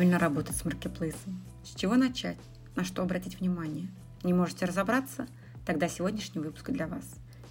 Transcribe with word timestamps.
правильно 0.00 0.18
работать 0.18 0.56
с 0.56 0.64
маркетплейсом? 0.64 1.42
С 1.62 1.78
чего 1.78 1.94
начать? 1.94 2.38
На 2.74 2.84
что 2.84 3.02
обратить 3.02 3.38
внимание? 3.38 3.86
Не 4.22 4.32
можете 4.32 4.64
разобраться? 4.64 5.26
Тогда 5.66 5.88
сегодняшний 5.88 6.40
выпуск 6.40 6.70
для 6.70 6.86
вас. 6.86 7.04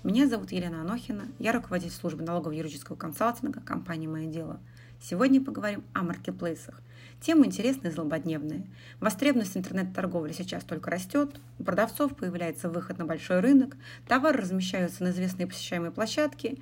Меня 0.03 0.27
зовут 0.27 0.51
Елена 0.51 0.81
Анохина, 0.81 1.27
я 1.37 1.53
руководитель 1.53 1.93
службы 1.93 2.23
налогового 2.23 2.57
юридического 2.57 2.95
консалтинга 2.95 3.61
компании 3.61 4.07
«Мое 4.07 4.25
дело». 4.25 4.59
Сегодня 4.99 5.43
поговорим 5.43 5.83
о 5.93 6.01
маркетплейсах. 6.01 6.81
Тема 7.21 7.45
интересная 7.45 7.91
и 7.91 7.93
злободневная. 7.93 8.65
Востребованность 8.99 9.55
интернет-торговли 9.55 10.33
сейчас 10.33 10.63
только 10.63 10.89
растет, 10.89 11.39
у 11.59 11.63
продавцов 11.63 12.15
появляется 12.15 12.67
выход 12.67 12.97
на 12.97 13.05
большой 13.05 13.41
рынок, 13.41 13.77
товары 14.07 14.41
размещаются 14.41 15.03
на 15.03 15.09
известные 15.09 15.45
посещаемые 15.45 15.91
площадки, 15.91 16.59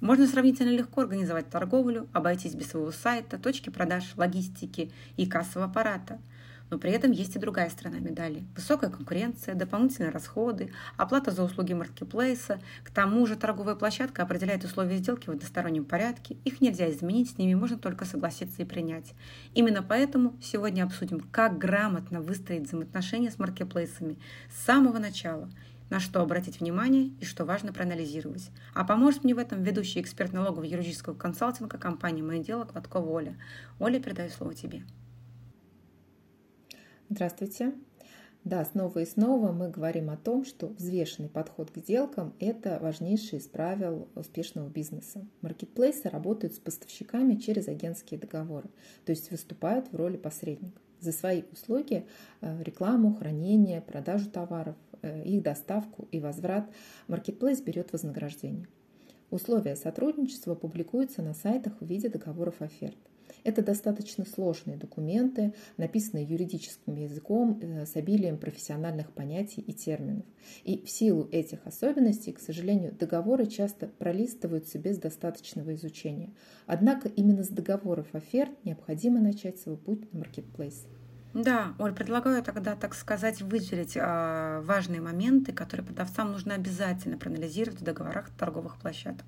можно 0.00 0.26
сравнительно 0.26 0.70
легко 0.70 1.02
организовать 1.02 1.48
торговлю, 1.48 2.08
обойтись 2.12 2.54
без 2.54 2.70
своего 2.70 2.92
сайта, 2.92 3.38
точки 3.38 3.70
продаж, 3.70 4.04
логистики 4.16 4.92
и 5.16 5.26
кассового 5.26 5.70
аппарата. 5.70 6.18
Но 6.68 6.78
при 6.78 6.90
этом 6.90 7.12
есть 7.12 7.36
и 7.36 7.38
другая 7.38 7.70
сторона 7.70 8.00
медали. 8.00 8.44
Высокая 8.56 8.90
конкуренция, 8.90 9.54
дополнительные 9.54 10.10
расходы, 10.10 10.72
оплата 10.96 11.30
за 11.30 11.44
услуги 11.44 11.72
маркетплейса. 11.72 12.60
К 12.82 12.90
тому 12.90 13.24
же 13.26 13.36
торговая 13.36 13.76
площадка 13.76 14.24
определяет 14.24 14.64
условия 14.64 14.96
сделки 14.96 15.28
в 15.28 15.32
одностороннем 15.32 15.84
порядке. 15.84 16.36
Их 16.44 16.60
нельзя 16.60 16.90
изменить, 16.90 17.30
с 17.30 17.38
ними 17.38 17.54
можно 17.54 17.78
только 17.78 18.04
согласиться 18.04 18.62
и 18.62 18.64
принять. 18.64 19.14
Именно 19.54 19.82
поэтому 19.82 20.34
сегодня 20.42 20.82
обсудим, 20.82 21.20
как 21.30 21.56
грамотно 21.56 22.20
выстроить 22.20 22.64
взаимоотношения 22.64 23.30
с 23.30 23.38
маркетплейсами 23.38 24.18
с 24.52 24.64
самого 24.64 24.98
начала– 24.98 25.48
на 25.90 26.00
что 26.00 26.20
обратить 26.20 26.60
внимание 26.60 27.12
и 27.20 27.24
что 27.24 27.44
важно 27.44 27.72
проанализировать. 27.72 28.50
А 28.74 28.84
поможет 28.84 29.24
мне 29.24 29.34
в 29.34 29.38
этом 29.38 29.62
ведущий 29.62 30.00
эксперт 30.00 30.32
налогового 30.32 30.64
юридического 30.64 31.14
консалтинга 31.14 31.78
компании 31.78 32.22
«Мое 32.22 32.42
дело» 32.42 32.64
Кваткова 32.64 33.08
Оля. 33.08 33.36
Оля, 33.78 34.00
передаю 34.00 34.30
слово 34.30 34.54
тебе. 34.54 34.82
Здравствуйте. 37.08 37.72
Да, 38.46 38.64
снова 38.64 39.00
и 39.00 39.06
снова 39.06 39.50
мы 39.50 39.70
говорим 39.70 40.08
о 40.08 40.16
том, 40.16 40.44
что 40.44 40.68
взвешенный 40.68 41.28
подход 41.28 41.72
к 41.72 41.78
сделкам– 41.78 42.32
это 42.38 42.78
важнейший 42.80 43.40
из 43.40 43.48
правил 43.48 44.08
успешного 44.14 44.68
бизнеса. 44.68 45.26
Маркетплейсы 45.40 46.08
работают 46.08 46.54
с 46.54 46.60
поставщиками 46.60 47.34
через 47.34 47.66
агентские 47.66 48.20
договоры, 48.20 48.68
то 49.04 49.10
есть 49.10 49.32
выступают 49.32 49.90
в 49.90 49.96
роли 49.96 50.16
посредника. 50.16 50.80
За 51.00 51.10
свои 51.10 51.42
услуги, 51.50 52.06
э, 52.40 52.62
рекламу, 52.62 53.14
хранение, 53.14 53.80
продажу 53.80 54.30
товаров 54.30 54.76
их 55.02 55.42
доставку 55.42 56.08
и 56.12 56.20
возврат, 56.20 56.70
Marketplace 57.08 57.62
берет 57.62 57.92
вознаграждение. 57.92 58.66
Условия 59.30 59.76
сотрудничества 59.76 60.54
публикуются 60.54 61.22
на 61.22 61.34
сайтах 61.34 61.74
в 61.80 61.86
виде 61.86 62.08
договоров 62.08 62.62
оферт. 62.62 62.96
Это 63.46 63.62
достаточно 63.62 64.24
сложные 64.24 64.76
документы, 64.76 65.54
написанные 65.76 66.24
юридическим 66.24 66.96
языком 66.96 67.60
э, 67.60 67.86
с 67.86 67.94
обилием 67.94 68.38
профессиональных 68.38 69.12
понятий 69.12 69.60
и 69.60 69.72
терминов. 69.72 70.24
И 70.64 70.82
в 70.84 70.90
силу 70.90 71.28
этих 71.30 71.64
особенностей, 71.64 72.32
к 72.32 72.40
сожалению, 72.40 72.92
договоры 72.92 73.46
часто 73.46 73.86
пролистываются 73.86 74.78
без 74.78 74.98
достаточного 74.98 75.74
изучения. 75.74 76.34
Однако 76.66 77.08
именно 77.08 77.44
с 77.44 77.48
договоров 77.48 78.08
оферт 78.14 78.52
необходимо 78.64 79.20
начать 79.20 79.60
свой 79.60 79.76
путь 79.76 80.12
на 80.12 80.20
маркетплейс. 80.20 80.84
Да, 81.36 81.74
Оль, 81.78 81.92
предлагаю 81.92 82.42
тогда, 82.42 82.76
так 82.76 82.94
сказать, 82.94 83.42
выделить 83.42 83.94
э, 83.94 84.60
важные 84.62 85.02
моменты, 85.02 85.52
которые 85.52 85.86
продавцам 85.86 86.32
нужно 86.32 86.54
обязательно 86.54 87.18
проанализировать 87.18 87.78
в 87.78 87.84
договорах 87.84 88.30
торговых 88.38 88.78
площадок. 88.78 89.26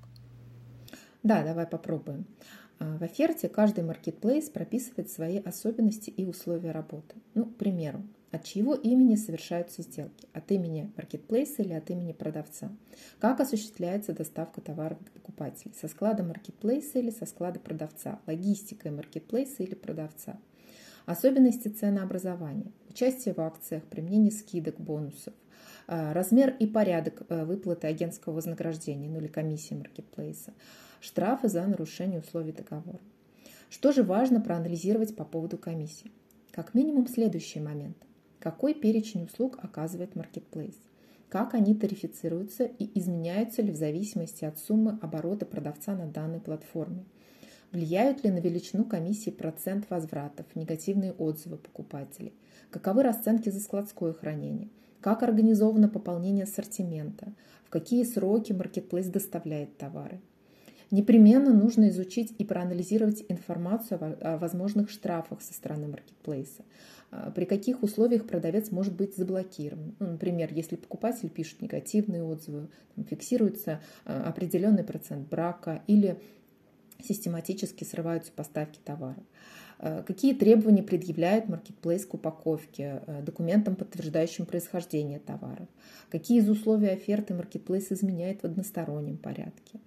Да, 1.21 1.43
давай 1.43 1.67
попробуем. 1.67 2.25
А, 2.79 2.97
в 2.97 3.03
оферте 3.03 3.47
каждый 3.47 3.83
маркетплейс 3.83 4.49
прописывает 4.49 5.11
свои 5.11 5.37
особенности 5.37 6.09
и 6.09 6.25
условия 6.25 6.71
работы. 6.71 7.15
Ну, 7.35 7.45
к 7.45 7.57
примеру, 7.57 8.01
от 8.31 8.43
чьего 8.43 8.73
имени 8.73 9.15
совершаются 9.15 9.83
сделки? 9.83 10.27
От 10.33 10.51
имени 10.51 10.91
маркетплейса 10.97 11.61
или 11.61 11.73
от 11.73 11.91
имени 11.91 12.13
продавца? 12.13 12.71
Как 13.19 13.39
осуществляется 13.39 14.13
доставка 14.13 14.61
товаров 14.61 14.97
до 15.03 15.11
покупателей? 15.11 15.75
Со 15.79 15.87
склада 15.87 16.23
маркетплейса 16.23 16.97
или 16.97 17.11
со 17.11 17.27
склада 17.27 17.59
продавца? 17.59 18.19
Логистикой 18.25 18.89
маркетплейса 18.89 19.61
или 19.61 19.75
продавца? 19.75 20.39
Особенности 21.09 21.69
ценообразования, 21.69 22.71
участие 22.87 23.33
в 23.33 23.39
акциях, 23.39 23.81
применение 23.85 24.29
скидок, 24.29 24.79
бонусов, 24.79 25.33
а, 25.87 26.13
размер 26.13 26.55
и 26.59 26.67
порядок 26.67 27.23
а, 27.29 27.45
выплаты 27.45 27.87
агентского 27.87 28.35
вознаграждения, 28.35 29.09
ну 29.09 29.17
или 29.17 29.25
комиссии 29.25 29.73
маркетплейса, 29.73 30.53
штрафы 31.01 31.47
за 31.47 31.65
нарушение 31.65 32.19
условий 32.19 32.51
договора. 32.51 32.99
Что 33.71 33.91
же 33.91 34.03
важно 34.03 34.39
проанализировать 34.39 35.15
по 35.15 35.25
поводу 35.25 35.57
комиссии? 35.57 36.11
Как 36.51 36.75
минимум 36.75 37.07
следующий 37.07 37.59
момент. 37.59 37.97
Какой 38.37 38.75
перечень 38.75 39.23
услуг 39.23 39.57
оказывает 39.63 40.15
маркетплейс? 40.15 40.75
Как 41.27 41.55
они 41.55 41.73
тарифицируются 41.73 42.65
и 42.65 42.87
изменяются 42.99 43.63
ли 43.63 43.71
в 43.71 43.75
зависимости 43.75 44.45
от 44.45 44.59
суммы 44.59 44.99
оборота 45.01 45.47
продавца 45.47 45.95
на 45.95 46.05
данной 46.05 46.39
платформе? 46.39 47.05
Влияют 47.71 48.23
ли 48.23 48.31
на 48.31 48.39
величину 48.39 48.83
комиссии 48.83 49.29
процент 49.29 49.89
возвратов, 49.89 50.47
негативные 50.55 51.13
отзывы 51.13 51.57
покупателей? 51.57 52.33
Каковы 52.71 53.03
расценки 53.03 53.49
за 53.49 53.59
складское 53.59 54.13
хранение? 54.13 54.69
Как 55.01 55.21
организовано 55.21 55.87
пополнение 55.87 56.43
ассортимента? 56.43 57.31
В 57.65 57.69
какие 57.69 58.03
сроки 58.03 58.53
маркетплейс 58.53 59.07
доставляет 59.07 59.77
товары? 59.77 60.19
Непременно 60.91 61.53
нужно 61.53 61.89
изучить 61.89 62.33
и 62.39 62.43
проанализировать 62.43 63.23
информацию 63.29 64.17
о 64.21 64.37
возможных 64.37 64.89
штрафах 64.89 65.43
со 65.43 65.53
стороны 65.53 65.87
маркетплейса. 65.87 66.63
А, 67.11 67.29
при 67.29 67.45
каких 67.45 67.83
условиях 67.83 68.25
продавец 68.25 68.71
может 68.71 68.95
быть 68.95 69.15
заблокирован. 69.15 69.95
Ну, 69.99 70.07
например, 70.13 70.49
если 70.51 70.75
покупатель 70.75 71.29
пишет 71.29 71.61
негативные 71.61 72.23
отзывы, 72.23 72.69
фиксируется 73.07 73.81
а, 74.05 74.29
определенный 74.29 74.83
процент 74.83 75.29
брака 75.29 75.83
или 75.85 76.19
систематически 77.01 77.83
срываются 77.83 78.31
поставки 78.31 78.79
товара. 78.83 79.23
Э, 79.79 80.03
какие 80.05 80.33
требования 80.33 80.83
предъявляет 80.83 81.47
маркетплейс 81.47 82.05
к 82.05 82.13
упаковке, 82.13 83.01
э, 83.07 83.21
документам, 83.21 83.75
подтверждающим 83.75 84.45
происхождение 84.45 85.19
товаров? 85.19 85.67
Какие 86.09 86.39
из 86.39 86.49
условий 86.49 86.89
оферты 86.89 87.33
маркетплейс 87.33 87.91
изменяет 87.91 88.41
в 88.41 88.45
одностороннем 88.45 89.17
порядке? 89.17 89.79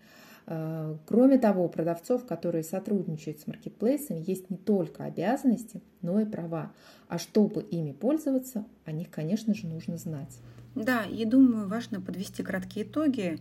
Э, 0.46 0.96
кроме 1.06 1.38
того, 1.38 1.64
у 1.64 1.68
продавцов, 1.68 2.24
которые 2.24 2.64
сотрудничают 2.64 3.40
с 3.40 3.46
маркетплейсами, 3.46 4.24
есть 4.26 4.50
не 4.50 4.56
только 4.56 5.04
обязанности, 5.04 5.82
но 6.00 6.20
и 6.20 6.24
права. 6.24 6.72
А 7.08 7.18
чтобы 7.18 7.62
ими 7.62 7.92
пользоваться, 7.92 8.64
о 8.84 8.92
них, 8.92 9.10
конечно 9.10 9.54
же, 9.54 9.66
нужно 9.66 9.98
знать. 9.98 10.38
Да, 10.74 11.04
и 11.04 11.24
думаю, 11.26 11.68
важно 11.68 12.00
подвести 12.00 12.42
краткие 12.42 12.86
итоги. 12.86 13.38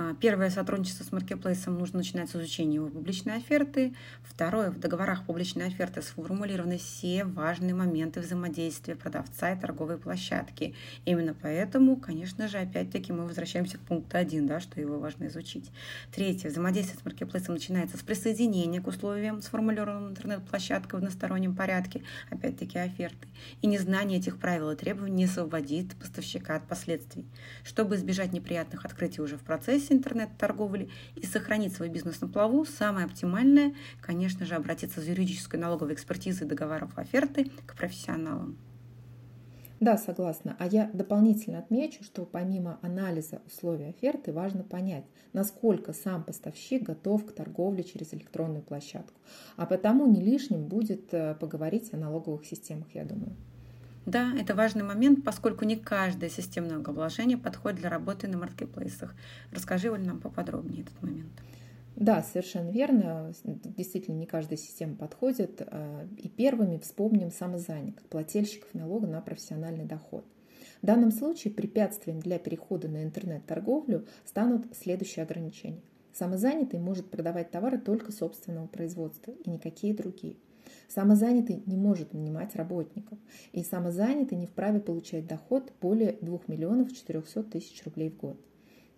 А, 0.00 0.14
первое 0.14 0.48
сотрудничество 0.48 1.02
с 1.02 1.10
маркетплейсом 1.10 1.76
нужно 1.76 1.98
начинать 1.98 2.30
с 2.30 2.36
изучения 2.36 2.76
его 2.76 2.88
публичной 2.88 3.38
оферты. 3.38 3.96
Второе, 4.22 4.70
в 4.70 4.78
договорах 4.78 5.26
публичной 5.26 5.66
оферты 5.66 6.02
сформулированы 6.02 6.78
все 6.78 7.24
важные 7.24 7.74
моменты 7.74 8.20
взаимодействия 8.20 8.94
продавца 8.94 9.50
и 9.50 9.58
торговой 9.58 9.98
площадки. 9.98 10.76
Именно 11.04 11.34
поэтому, 11.34 11.96
конечно 11.96 12.46
же, 12.46 12.58
опять-таки 12.58 13.12
мы 13.12 13.26
возвращаемся 13.26 13.78
к 13.78 13.80
пункту 13.80 14.16
1, 14.16 14.46
да, 14.46 14.60
что 14.60 14.80
его 14.80 15.00
важно 15.00 15.26
изучить. 15.26 15.72
Третье, 16.14 16.48
взаимодействие 16.48 17.00
с 17.00 17.04
маркетплейсом 17.04 17.54
начинается 17.54 17.98
с 17.98 18.00
присоединения 18.00 18.80
к 18.80 18.86
условиям, 18.86 19.42
сформулированным 19.42 20.10
интернет-площадкой 20.10 20.92
в 20.92 20.98
одностороннем 20.98 21.56
порядке, 21.56 22.04
опять-таки 22.30 22.78
оферты. 22.78 23.26
И 23.62 23.66
незнание 23.66 24.20
этих 24.20 24.38
правил 24.38 24.70
и 24.70 24.76
требований 24.76 25.16
не 25.16 25.24
освободит 25.24 25.96
поставщика 25.96 26.54
от 26.54 26.68
последствий. 26.68 27.26
Чтобы 27.64 27.96
избежать 27.96 28.32
неприятных 28.32 28.84
открытий 28.84 29.22
уже 29.22 29.36
в 29.36 29.42
процессе, 29.42 29.87
процессе 29.88 29.94
интернет-торговли 29.94 30.88
и 31.16 31.26
сохранить 31.26 31.74
свой 31.74 31.88
бизнес 31.88 32.20
на 32.20 32.28
плаву, 32.28 32.64
самое 32.64 33.06
оптимальное, 33.06 33.74
конечно 34.00 34.46
же, 34.46 34.54
обратиться 34.54 35.00
за 35.00 35.10
юридической 35.10 35.56
налоговой 35.56 35.94
экспертизой 35.94 36.46
договоров 36.46 36.96
оферты 36.96 37.50
к 37.66 37.76
профессионалам. 37.76 38.56
Да, 39.80 39.96
согласна. 39.96 40.56
А 40.58 40.66
я 40.66 40.90
дополнительно 40.92 41.60
отмечу, 41.60 42.02
что 42.02 42.24
помимо 42.24 42.80
анализа 42.82 43.40
условий 43.46 43.88
оферты 43.88 44.32
важно 44.32 44.64
понять, 44.64 45.04
насколько 45.32 45.92
сам 45.92 46.24
поставщик 46.24 46.82
готов 46.82 47.24
к 47.26 47.32
торговле 47.32 47.84
через 47.84 48.12
электронную 48.12 48.62
площадку. 48.62 49.20
А 49.56 49.66
потому 49.66 50.06
не 50.06 50.20
лишним 50.20 50.66
будет 50.66 51.14
э, 51.14 51.36
поговорить 51.36 51.94
о 51.94 51.96
налоговых 51.96 52.44
системах, 52.44 52.88
я 52.92 53.04
думаю. 53.04 53.36
Да, 54.08 54.32
это 54.40 54.54
важный 54.54 54.84
момент, 54.84 55.22
поскольку 55.22 55.66
не 55.66 55.76
каждое 55.76 56.30
системное 56.30 56.72
налогообложение 56.72 57.36
подходит 57.36 57.80
для 57.80 57.90
работы 57.90 58.26
на 58.26 58.38
маркетплейсах. 58.38 59.14
Расскажи, 59.52 59.90
Оль, 59.90 60.00
нам 60.00 60.18
поподробнее 60.18 60.80
этот 60.84 61.02
момент. 61.02 61.30
Да, 61.94 62.22
совершенно 62.22 62.70
верно. 62.70 63.34
Действительно, 63.44 64.16
не 64.16 64.24
каждая 64.24 64.56
система 64.56 64.96
подходит. 64.96 65.60
А, 65.60 66.06
и 66.16 66.26
первыми 66.30 66.78
вспомним 66.78 67.30
самозанятых, 67.30 68.06
плательщиков 68.06 68.72
налога 68.72 69.06
на 69.06 69.20
профессиональный 69.20 69.84
доход. 69.84 70.24
В 70.80 70.86
данном 70.86 71.10
случае 71.10 71.52
препятствием 71.52 72.20
для 72.20 72.38
перехода 72.38 72.88
на 72.88 73.04
интернет-торговлю 73.04 74.06
станут 74.24 74.74
следующие 74.74 75.22
ограничения. 75.22 75.82
Самозанятый 76.14 76.80
может 76.80 77.10
продавать 77.10 77.50
товары 77.50 77.78
только 77.78 78.10
собственного 78.10 78.68
производства 78.68 79.32
и 79.44 79.50
никакие 79.50 79.92
другие. 79.92 80.36
Самозанятый 80.88 81.62
не 81.66 81.76
может 81.76 82.14
нанимать 82.14 82.56
работников, 82.56 83.18
и 83.52 83.62
самозанятый 83.62 84.38
не 84.38 84.46
вправе 84.46 84.80
получать 84.80 85.26
доход 85.26 85.70
более 85.82 86.16
2 86.22 86.40
миллионов 86.48 86.92
400 86.94 87.42
тысяч 87.44 87.84
рублей 87.84 88.10
в 88.10 88.16
год. 88.16 88.40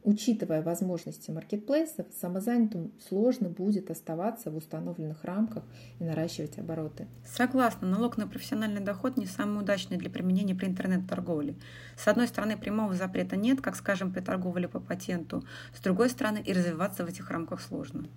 Учитывая 0.03 0.63
возможности 0.63 1.31
маркетплейсов, 1.31 2.07
самозанятым 2.19 2.93
сложно 3.07 3.51
будет 3.51 3.91
оставаться 3.91 4.51
в 4.51 4.57
установленных 4.57 5.25
рамках 5.25 5.65
и 5.99 6.05
наращивать 6.05 6.59
обороты. 6.59 7.07
Согласна, 7.27 7.87
налог 7.87 8.17
на 8.17 8.27
профессиональный 8.27 8.81
доход 8.81 9.19
не 9.19 9.27
самый 9.27 9.61
удачный 9.61 9.99
для 9.99 10.09
применения 10.09 10.55
при 10.55 10.69
интернет-торговле. 10.69 11.55
С 11.99 12.09
одной 12.09 12.29
стороны, 12.29 12.57
прямого 12.57 12.95
запрета 12.95 13.37
нет, 13.37 13.61
как, 13.61 13.77
скажем, 13.77 14.11
при 14.11 14.21
торговле 14.21 14.69
по 14.69 14.81
патенту. 14.81 15.45
С 15.77 15.81
другой 15.83 16.09
стороны, 16.09 16.39
и 16.39 16.53
развиваться 16.55 17.05
в 17.05 17.09
этих 17.09 17.31
рамках 17.31 17.61
сложно. 17.61 18.09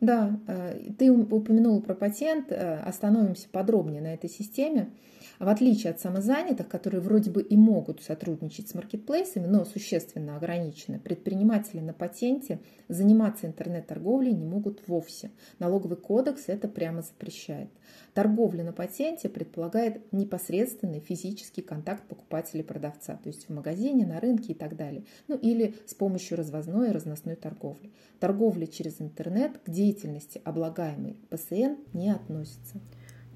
Да, 0.00 0.38
э, 0.46 0.92
ты 0.96 1.10
упомянула 1.10 1.80
про 1.80 1.94
патент, 1.94 2.52
э, 2.52 2.80
остановимся 2.80 3.48
подробнее 3.48 4.00
на 4.00 4.14
этой 4.14 4.30
системе. 4.30 4.90
В 5.38 5.48
отличие 5.48 5.92
от 5.92 6.00
самозанятых, 6.00 6.68
которые 6.68 7.00
вроде 7.00 7.30
бы 7.30 7.42
и 7.42 7.56
могут 7.56 8.02
сотрудничать 8.02 8.68
с 8.68 8.74
маркетплейсами, 8.74 9.46
но 9.46 9.64
существенно 9.64 10.36
ограничены, 10.36 10.98
предприниматели 10.98 11.80
на 11.80 11.92
патенте 11.92 12.58
заниматься 12.88 13.46
интернет-торговлей 13.46 14.32
не 14.32 14.44
могут 14.44 14.82
вовсе. 14.88 15.30
Налоговый 15.60 15.96
кодекс 15.96 16.44
это 16.48 16.66
прямо 16.66 17.02
запрещает. 17.02 17.68
Торговля 18.14 18.64
на 18.64 18.72
патенте 18.72 19.28
предполагает 19.28 20.12
непосредственный 20.12 20.98
физический 20.98 21.62
контакт 21.62 22.02
покупателя 22.08 22.60
и 22.60 22.64
продавца, 22.64 23.16
то 23.22 23.28
есть 23.28 23.48
в 23.48 23.52
магазине, 23.52 24.06
на 24.06 24.18
рынке 24.18 24.52
и 24.52 24.56
так 24.56 24.76
далее. 24.76 25.04
Ну 25.28 25.36
или 25.36 25.76
с 25.86 25.94
помощью 25.94 26.36
развозной 26.36 26.88
и 26.88 26.92
разносной 26.92 27.36
торговли. 27.36 27.92
Торговля 28.18 28.66
через 28.66 29.00
интернет 29.00 29.58
к 29.58 29.70
деятельности, 29.88 30.40
облагаемой 30.44 31.16
ПСН, 31.30 31.76
не 31.92 32.10
относится. 32.10 32.80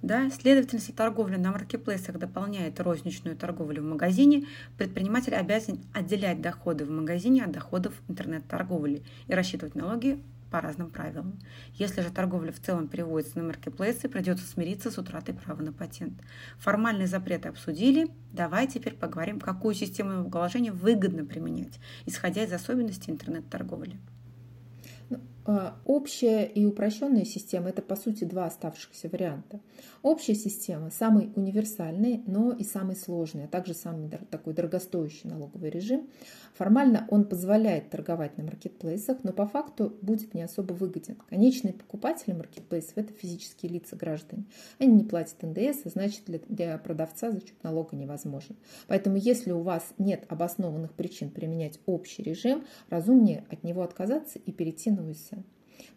Да, 0.02 0.30
следовательно, 0.30 0.82
торговля 0.96 1.38
на 1.38 1.52
маркетплейсах 1.52 2.18
дополняет 2.18 2.80
розничную 2.80 3.36
торговлю 3.36 3.82
в 3.82 3.86
магазине, 3.86 4.46
предприниматель 4.76 5.34
обязан 5.34 5.78
отделять 5.94 6.40
доходы 6.40 6.84
в 6.84 6.90
магазине 6.90 7.44
от 7.44 7.52
доходов 7.52 7.94
интернет-торговли 8.08 9.04
и 9.28 9.34
рассчитывать 9.34 9.76
налоги 9.76 10.20
по 10.50 10.60
разным 10.60 10.90
правилам. 10.90 11.38
Если 11.74 12.02
же 12.02 12.10
торговля 12.10 12.50
в 12.50 12.60
целом 12.60 12.88
переводится 12.88 13.38
на 13.38 13.44
маркетплейсы, 13.44 14.08
придется 14.08 14.44
смириться 14.44 14.90
с 14.90 14.98
утратой 14.98 15.34
права 15.34 15.62
на 15.62 15.72
патент. 15.72 16.14
Формальные 16.58 17.06
запреты 17.06 17.48
обсудили. 17.48 18.08
Давай 18.32 18.66
теперь 18.66 18.94
поговорим, 18.94 19.38
какую 19.38 19.74
систему 19.74 20.10
налогообложения 20.10 20.72
выгодно 20.72 21.24
применять, 21.24 21.78
исходя 22.06 22.42
из 22.42 22.52
особенностей 22.52 23.12
интернет-торговли. 23.12 23.98
А, 25.44 25.76
общая 25.86 26.44
и 26.44 26.64
упрощенная 26.64 27.24
система– 27.24 27.68
это, 27.70 27.82
по 27.82 27.96
сути, 27.96 28.24
два 28.24 28.46
оставшихся 28.46 29.08
варианта. 29.08 29.60
Общая 30.02 30.36
система– 30.36 30.90
самый 30.92 31.32
универсальный, 31.34 32.22
но 32.26 32.52
и 32.52 32.62
самый 32.62 32.94
сложный, 32.94 33.44
а 33.44 33.48
также 33.48 33.74
самый 33.74 34.08
такой 34.30 34.54
дорогостоящий 34.54 35.28
налоговый 35.28 35.70
режим. 35.70 36.08
Формально 36.54 37.06
он 37.10 37.24
позволяет 37.24 37.90
торговать 37.90 38.38
на 38.38 38.44
маркетплейсах, 38.44 39.24
но 39.24 39.32
по 39.32 39.46
факту 39.46 39.96
будет 40.00 40.32
не 40.34 40.42
особо 40.42 40.74
выгоден. 40.74 41.16
Конечные 41.28 41.74
покупатели 41.74 42.34
маркетплейсов– 42.34 42.92
это 42.96 43.12
физические 43.12 43.72
лица 43.72 43.96
граждане. 43.96 44.44
Они 44.78 44.92
не 44.92 45.04
платят 45.04 45.42
НДС, 45.42 45.80
а 45.86 45.88
значит 45.88 46.22
для, 46.26 46.38
для 46.48 46.78
продавца 46.78 47.32
зачет 47.32 47.60
налога 47.64 47.96
невозможен. 47.96 48.54
Поэтому 48.86 49.16
если 49.16 49.50
у 49.50 49.62
вас 49.62 49.92
нет 49.98 50.24
обоснованных 50.28 50.92
причин 50.92 51.30
применять 51.30 51.80
общий 51.86 52.22
режим, 52.22 52.64
разумнее 52.90 53.44
от 53.50 53.64
него 53.64 53.82
отказаться 53.82 54.38
и 54.38 54.52
перейти 54.52 54.90
на 54.90 55.08
УС. 55.08 55.31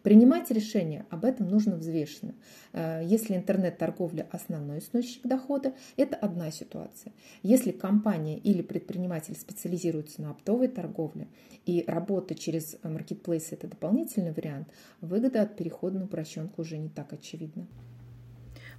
Принимать 0.02 0.50
решение 0.50 1.06
об 1.10 1.24
этом 1.24 1.48
нужно 1.48 1.76
взвешенно. 1.76 2.34
Э, 2.72 3.02
если 3.04 3.36
интернет-торговля– 3.36 4.26
основной 4.30 4.78
источник 4.78 5.22
дохода, 5.26 5.74
это 5.96 6.16
одна 6.16 6.50
ситуация. 6.50 7.12
Если 7.42 7.72
компания 7.72 8.38
или 8.38 8.62
предприниматель 8.62 9.34
специализируется 9.34 10.22
на 10.22 10.30
оптовой 10.30 10.68
торговле 10.68 11.28
и 11.64 11.84
работа 11.86 12.34
через 12.34 12.76
маркетплейс– 12.82 13.48
это 13.52 13.68
дополнительный 13.68 14.32
вариант, 14.32 14.68
выгода 15.00 15.42
от 15.42 15.56
перехода 15.56 15.98
на 15.98 16.04
упрощенку 16.04 16.62
уже 16.62 16.78
не 16.78 16.88
так 16.88 17.12
очевидна. 17.12 17.66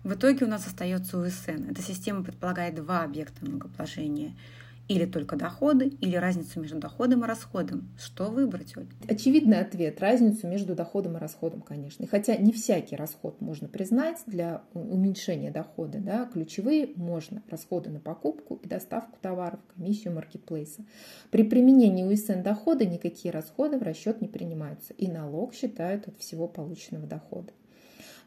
В 0.03 0.13
итоге 0.13 0.45
у 0.45 0.47
нас 0.47 0.67
остается 0.67 1.19
УСН. 1.19 1.71
Эта 1.71 1.81
система 1.81 2.23
предполагает 2.23 2.75
два 2.75 3.03
объекта 3.03 3.45
налогообложения– 3.45 4.33
или 4.87 5.05
только 5.05 5.35
доходы, 5.35 5.87
или 6.01 6.15
разницу 6.15 6.59
между 6.61 6.79
доходом 6.79 7.23
и 7.23 7.27
расходом. 7.27 7.89
Что 7.97 8.29
выбрать, 8.29 8.75
Оль? 8.77 8.87
Очевидный 9.07 9.59
ответ– 9.59 9.99
разницу 10.01 10.47
между 10.47 10.75
доходом 10.75 11.17
и 11.17 11.19
расходом, 11.19 11.61
конечно. 11.61 12.07
Хотя 12.07 12.37
не 12.37 12.51
всякий 12.51 12.95
расход 12.95 13.41
можно 13.41 13.67
признать 13.67 14.19
для 14.25 14.63
уменьшения 14.73 15.51
дохода, 15.51 15.99
да, 15.99 16.25
ключевые 16.31 16.91
можно. 16.95 17.43
Расходы 17.49 17.89
на 17.89 17.99
покупку 17.99 18.59
и 18.63 18.67
доставку 18.67 19.17
товаров, 19.21 19.59
комиссию 19.75 20.13
маркетплейса. 20.13 20.85
При 21.31 21.43
применении 21.43 22.03
УСН 22.03 22.41
дохода 22.41 22.85
никакие 22.85 23.31
расходы 23.31 23.77
в 23.77 23.83
расчет 23.83 24.21
не 24.21 24.27
принимаются. 24.27 24.93
И 24.93 25.07
налог 25.07 25.53
считают 25.53 26.07
от 26.07 26.17
всего 26.19 26.47
полученного 26.47 27.07
дохода. 27.07 27.51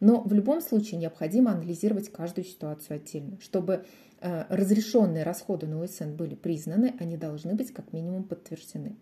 Но 0.00 0.22
в 0.22 0.32
любом 0.32 0.62
случае 0.62 0.98
необходимо 0.98 1.52
анализировать 1.52 2.10
каждую 2.10 2.46
ситуацию 2.46 2.96
отдельно, 2.96 3.38
чтобы 3.40 3.84
разрешенные 4.20 5.22
расходы 5.22 5.66
на 5.66 5.82
УСН 5.82 6.14
были 6.14 6.34
признаны, 6.34 6.94
они 6.98 7.16
должны 7.16 7.54
быть 7.54 7.72
как 7.72 7.92
минимум 7.92 8.24
подтверждены. 8.24 8.96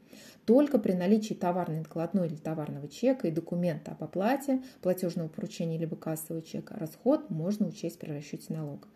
Только 0.45 0.79
при 0.79 0.93
наличии 0.93 1.35
товарной 1.35 1.81
накладной 1.81 2.29
или 2.29 2.37
товарного 2.37 2.89
чека 2.89 3.29
и 3.29 3.33
документа 3.33 3.93
об 3.93 4.05
оплате, 4.05 4.63
платежного 4.81 5.29
поручения 5.29 5.79
либо 5.79 5.97
кассового 5.97 6.43
чека, 6.43 6.77
расход 6.79 7.31
можно 7.31 7.67
учесть 7.67 7.99
при 7.99 8.11
расчете 8.11 8.53
налога. 8.53 8.87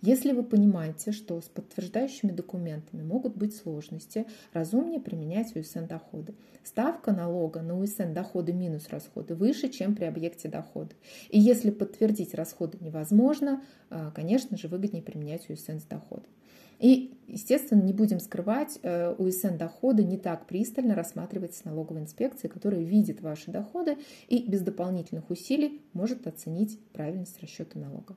Если 0.00 0.32
вы 0.32 0.44
понимаете, 0.44 1.10
что 1.10 1.40
с 1.40 1.46
подтверждающими 1.46 2.30
документами 2.30 3.02
могут 3.02 3.36
быть 3.36 3.56
сложности, 3.56 4.26
разумнее 4.52 5.00
применять 5.00 5.56
УСН 5.56 5.86
доходы. 5.86 6.34
Ставка 6.62 7.12
налога 7.12 7.62
на 7.62 7.76
УСН 7.78 8.12
доходы 8.12 8.52
минус 8.52 8.88
расходы 8.90 9.34
выше, 9.34 9.68
чем 9.68 9.96
при 9.96 10.04
объекте 10.04 10.48
дохода. 10.48 10.90
И 11.30 11.40
если 11.40 11.70
подтвердить 11.70 12.34
расходы 12.34 12.78
невозможно, 12.80 13.62
а, 13.90 14.12
конечно 14.12 14.56
же, 14.56 14.68
выгоднее 14.68 15.02
применять 15.02 15.50
УСН 15.50 15.78
с 15.78 15.84
доходом. 15.84 16.30
И, 16.78 17.18
естественно, 17.26 17.82
не 17.82 17.92
будем 17.92 18.20
скрывать, 18.20 18.78
э, 18.82 19.12
УСН 19.18 19.56
доходы 19.56 20.04
не 20.04 20.16
так 20.16 20.46
пристально 20.46 20.94
рассматривается 20.94 21.66
налоговой 21.66 22.02
инспекцией, 22.02 22.52
которая 22.52 22.82
видит 22.82 23.20
ваши 23.20 23.50
доходы 23.50 23.96
и 24.28 24.48
без 24.48 24.60
дополнительных 24.60 25.28
усилий 25.30 25.82
может 25.92 26.28
оценить 26.28 26.78
правильность 26.92 27.40
расчета 27.42 27.80
налога. 27.80 28.14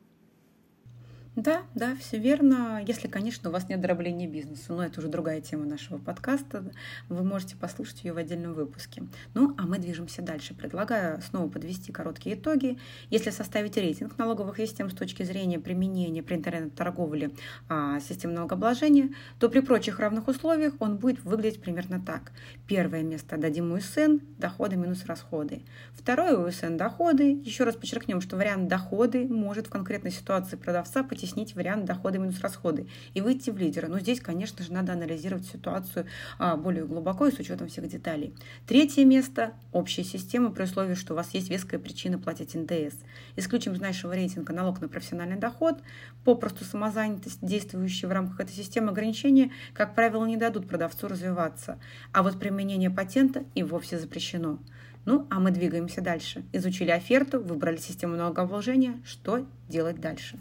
Да, 1.37 1.61
да, 1.75 1.95
все 1.95 2.17
верно. 2.17 2.83
Если, 2.85 3.07
конечно, 3.07 3.49
у 3.49 3.53
вас 3.53 3.69
нет 3.69 3.79
дробления 3.79 4.27
бизнеса, 4.27 4.73
но 4.73 4.83
это 4.83 4.99
уже 4.99 5.07
другая 5.07 5.39
тема 5.39 5.65
нашего 5.65 5.97
подкаста. 5.97 6.65
Вы 7.07 7.23
можете 7.23 7.55
послушать 7.55 8.03
ее 8.03 8.11
в 8.11 8.17
отдельном 8.17 8.53
выпуске. 8.53 9.03
Ну, 9.33 9.55
а 9.57 9.61
мы 9.61 9.77
движемся 9.77 10.21
дальше. 10.21 10.53
Предлагаю 10.53 11.21
снова 11.21 11.47
подвести 11.47 11.93
короткие 11.93 12.35
итоги. 12.35 12.77
Если 13.09 13.29
составить 13.29 13.77
рейтинг 13.77 14.17
налоговых 14.17 14.57
систем 14.57 14.89
с 14.89 14.93
точки 14.93 15.23
зрения 15.23 15.57
применения 15.57 16.21
при 16.21 16.35
интернет-торговле 16.35 17.31
а, 17.69 18.01
систем 18.01 18.33
налогообложения, 18.33 19.11
то 19.39 19.47
при 19.47 19.61
прочих 19.61 19.99
равных 19.99 20.27
условиях 20.27 20.73
он 20.79 20.97
будет 20.97 21.23
выглядеть 21.23 21.61
примерно 21.61 22.01
так. 22.01 22.33
Первое 22.67 23.03
место 23.03 23.37
дадим 23.37 23.71
УСН, 23.71 24.17
доходы 24.37 24.75
минус 24.75 25.05
расходы. 25.05 25.61
Второе 25.93 26.35
УСН 26.35 26.75
доходы. 26.75 27.41
Еще 27.45 27.63
раз 27.63 27.77
подчеркнем, 27.77 28.19
что 28.19 28.35
вариант 28.35 28.67
доходы 28.67 29.25
может 29.29 29.67
в 29.67 29.69
конкретной 29.69 30.11
ситуации 30.11 30.57
продавца 30.57 31.03
потерять 31.03 31.20
потеснить 31.21 31.55
вариант 31.55 31.85
доходы 31.85 32.17
минус 32.17 32.39
расходы 32.41 32.87
и 33.13 33.21
выйти 33.21 33.51
в 33.51 33.57
лидера. 33.57 33.87
Но 33.87 33.99
здесь, 33.99 34.19
конечно 34.19 34.63
же, 34.65 34.73
надо 34.73 34.93
анализировать 34.93 35.45
ситуацию 35.45 36.07
а, 36.39 36.57
более 36.57 36.85
глубоко 36.85 37.27
и 37.27 37.31
с 37.31 37.37
учетом 37.37 37.67
всех 37.67 37.87
деталей. 37.87 38.33
Третье 38.65 39.05
место– 39.05 39.53
общая 39.71 40.03
система 40.03 40.49
при 40.49 40.63
условии, 40.63 40.95
что 40.95 41.13
у 41.13 41.15
вас 41.15 41.31
есть 41.35 41.49
веская 41.51 41.79
причина 41.79 42.17
платить 42.17 42.55
НДС. 42.55 42.95
Исключим 43.35 43.73
из 43.73 43.79
нашего 43.79 44.13
рейтинга 44.13 44.51
налог 44.51 44.81
на 44.81 44.87
профессиональный 44.87 45.37
доход, 45.37 45.77
попросту 46.25 46.65
самозанятость, 46.65 47.39
действующие 47.43 48.09
в 48.09 48.11
рамках 48.11 48.39
этой 48.39 48.53
системы 48.53 48.89
ограничения, 48.89 49.51
как 49.73 49.93
правило, 49.93 50.25
не 50.25 50.37
дадут 50.37 50.67
продавцу 50.67 51.07
развиваться. 51.07 51.77
А 52.13 52.23
вот 52.23 52.39
применение 52.39 52.89
патента 52.89 53.43
и 53.53 53.61
вовсе 53.61 53.99
запрещено. 53.99 54.57
Ну, 55.05 55.27
а 55.29 55.39
мы 55.39 55.51
двигаемся 55.51 56.01
дальше. 56.01 56.43
Изучили 56.51 56.89
оферту, 56.89 57.39
выбрали 57.39 57.77
систему 57.77 58.15
налогообложения. 58.15 58.99
Что 59.03 59.45
делать 59.67 59.99
дальше? 59.99 60.39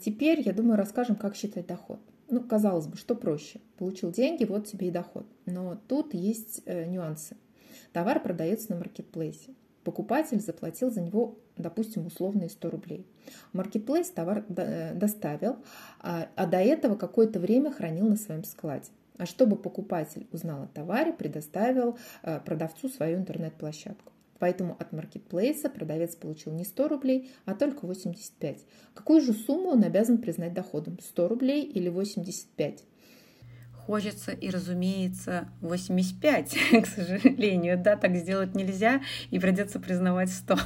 Теперь, 0.00 0.40
я 0.40 0.52
думаю, 0.52 0.76
расскажем, 0.76 1.16
как 1.16 1.36
считать 1.36 1.66
доход. 1.66 2.00
Ну, 2.28 2.40
казалось 2.42 2.86
бы, 2.86 2.96
что 2.96 3.14
проще. 3.14 3.60
Получил 3.76 4.12
деньги, 4.12 4.44
вот 4.44 4.66
тебе 4.66 4.88
и 4.88 4.90
доход. 4.90 5.26
Но 5.46 5.78
тут 5.88 6.14
есть 6.14 6.62
э, 6.66 6.86
нюансы. 6.86 7.36
Товар 7.92 8.22
продается 8.22 8.70
на 8.70 8.78
маркетплейсе. 8.78 9.54
Покупатель 9.84 10.40
заплатил 10.40 10.90
за 10.90 11.00
него, 11.00 11.38
допустим, 11.56 12.06
условные 12.06 12.50
100 12.50 12.70
рублей. 12.70 13.06
Маркетплейс 13.52 14.10
товар 14.10 14.44
э, 14.48 14.94
доставил, 14.94 15.56
а, 16.00 16.28
а 16.36 16.46
до 16.46 16.58
этого 16.58 16.96
какое-то 16.96 17.40
время 17.40 17.72
хранил 17.72 18.06
на 18.08 18.16
своем 18.16 18.44
складе. 18.44 18.90
А 19.16 19.26
чтобы 19.26 19.56
покупатель 19.56 20.26
узнал 20.32 20.64
о 20.64 20.66
товаре, 20.68 21.12
предоставил 21.12 21.98
э, 22.22 22.40
продавцу 22.40 22.88
свою 22.88 23.18
интернет-площадку. 23.18 24.12
Поэтому 24.40 24.74
от 24.80 24.92
маркетплейса 24.92 25.68
продавец 25.68 26.16
получил 26.16 26.52
не 26.52 26.64
100 26.64 26.88
рублей, 26.88 27.30
а 27.44 27.54
только 27.54 27.86
85. 27.86 28.64
Какую 28.94 29.20
же 29.20 29.34
сумму 29.34 29.68
он 29.68 29.84
обязан 29.84 30.18
признать 30.18 30.54
доходом? 30.54 30.98
100 30.98 31.28
рублей 31.28 31.62
или 31.62 31.90
85? 31.90 32.84
Хочется 33.74 34.32
и, 34.32 34.50
разумеется, 34.50 35.48
85, 35.60 36.56
к 36.82 36.86
сожалению. 36.86 37.78
Да, 37.78 37.96
так 37.96 38.16
сделать 38.16 38.54
нельзя, 38.54 39.02
и 39.30 39.38
придется 39.38 39.78
признавать 39.78 40.30
100. 40.30 40.56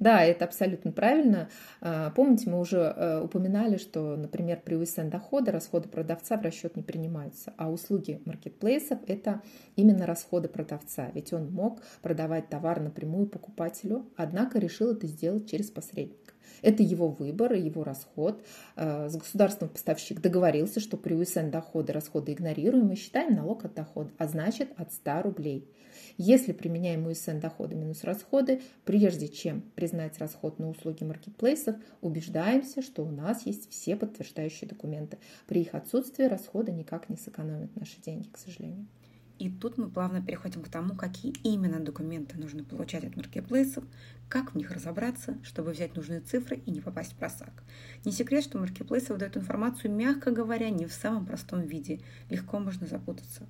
Да, 0.00 0.22
это 0.22 0.44
абсолютно 0.44 0.92
правильно. 0.92 1.48
А, 1.80 2.10
помните, 2.10 2.48
мы 2.50 2.60
уже 2.60 2.78
э, 2.78 3.20
упоминали, 3.22 3.76
что, 3.76 4.16
например, 4.16 4.60
при 4.64 4.74
УСН 4.74 5.08
дохода 5.08 5.52
расходы 5.52 5.88
продавца 5.88 6.36
в 6.36 6.42
расчет 6.42 6.76
не 6.76 6.82
принимаются, 6.82 7.52
а 7.56 7.70
услуги 7.70 8.20
маркетплейсов– 8.24 8.98
это 9.06 9.42
именно 9.76 10.06
расходы 10.06 10.48
продавца, 10.48 11.10
ведь 11.14 11.32
он 11.32 11.50
мог 11.52 11.82
продавать 12.02 12.48
товар 12.48 12.80
напрямую 12.80 13.26
покупателю, 13.26 14.06
однако 14.16 14.58
решил 14.58 14.92
это 14.92 15.06
сделать 15.06 15.50
через 15.50 15.70
посредника. 15.70 16.32
Это 16.62 16.82
его 16.82 17.08
выбор 17.08 17.54
и 17.54 17.60
его 17.60 17.84
расход. 17.84 18.42
А, 18.76 19.08
с 19.08 19.16
государством 19.16 19.68
поставщик 19.68 20.20
договорился, 20.20 20.80
что 20.80 20.96
при 20.96 21.14
УСН 21.14 21.50
дохода 21.50 21.92
расходы 21.92 22.32
игнорируем 22.32 22.90
и 22.92 22.96
считаем 22.96 23.34
налог 23.34 23.64
от 23.64 23.74
дохода, 23.74 24.10
а 24.18 24.26
значит 24.26 24.70
от 24.76 24.92
100 24.92 25.22
рублей. 25.22 25.68
Если 26.20 26.50
применяем 26.50 27.06
УСН 27.06 27.38
доходы 27.38 27.76
минус 27.76 28.02
расходы, 28.02 28.60
прежде 28.84 29.28
чем 29.28 29.62
признать 29.76 30.18
расход 30.18 30.58
на 30.58 30.68
услуги 30.68 31.04
маркетплейсов, 31.04 31.76
убеждаемся, 32.00 32.82
что 32.82 33.04
у 33.04 33.10
нас 33.12 33.46
есть 33.46 33.70
все 33.70 33.94
подтверждающие 33.94 34.68
документы. 34.68 35.18
При 35.46 35.60
их 35.60 35.76
отсутствии 35.76 36.24
расходы 36.24 36.72
никак 36.72 37.08
не 37.08 37.16
сэкономят 37.16 37.76
наши 37.76 38.00
деньги, 38.00 38.26
к 38.32 38.36
сожалению. 38.36 38.88
И 39.38 39.48
тут 39.48 39.78
мы 39.78 39.88
плавно 39.88 40.20
переходим 40.20 40.64
к 40.64 40.68
тому, 40.68 40.96
какие 40.96 41.32
именно 41.44 41.78
документы 41.78 42.36
нужно 42.36 42.64
получать 42.64 43.04
от 43.04 43.14
маркетплейсов, 43.14 43.84
как 44.28 44.52
в 44.52 44.56
них 44.56 44.72
разобраться, 44.72 45.38
чтобы 45.44 45.70
взять 45.70 45.94
нужные 45.94 46.20
цифры 46.20 46.60
и 46.66 46.72
не 46.72 46.80
попасть 46.80 47.12
в 47.12 47.16
просак. 47.16 47.62
Не 48.04 48.10
секрет, 48.10 48.42
что 48.42 48.58
маркетплейсы 48.58 49.12
выдают 49.12 49.36
информацию, 49.36 49.94
мягко 49.94 50.32
говоря, 50.32 50.68
не 50.70 50.86
в 50.86 50.92
самом 50.92 51.26
простом 51.26 51.60
виде. 51.60 52.00
Легко 52.28 52.58
можно 52.58 52.88
запутаться. 52.88 53.46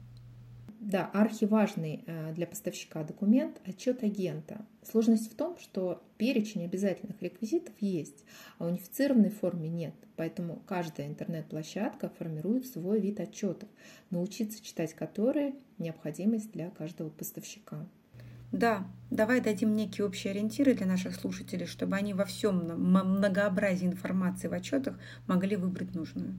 Да, 0.88 1.10
архиважный 1.12 2.02
э, 2.06 2.32
для 2.32 2.46
поставщика 2.46 3.04
документ– 3.04 3.60
отчет 3.66 4.02
агента. 4.02 4.64
Сложность 4.90 5.30
в 5.30 5.36
том, 5.36 5.58
что 5.58 6.02
перечень 6.16 6.64
обязательных 6.64 7.20
реквизитов 7.20 7.74
есть, 7.78 8.24
а 8.56 8.64
унифицированной 8.64 9.28
форме 9.28 9.68
нет. 9.68 9.92
Поэтому 10.16 10.62
каждая 10.66 11.08
интернет-площадка 11.08 12.10
формирует 12.18 12.64
свой 12.64 13.00
вид 13.00 13.20
отчетов, 13.20 13.68
научиться 14.08 14.64
читать 14.64 14.94
которые– 14.94 15.56
необходимость 15.78 16.52
для 16.52 16.70
каждого 16.70 17.10
поставщика. 17.10 17.86
Да, 18.50 18.86
давай 19.10 19.42
дадим 19.42 19.76
некие 19.76 20.06
общие 20.06 20.30
ориентиры 20.30 20.72
для 20.72 20.86
наших 20.86 21.16
слушателей, 21.16 21.66
чтобы 21.66 21.96
они 21.96 22.14
во 22.14 22.24
всем 22.24 22.64
многообразии 22.64 23.86
информации 23.86 24.48
в 24.48 24.54
отчетах 24.54 24.98
могли 25.26 25.56
выбрать 25.56 25.94
нужную. 25.94 26.34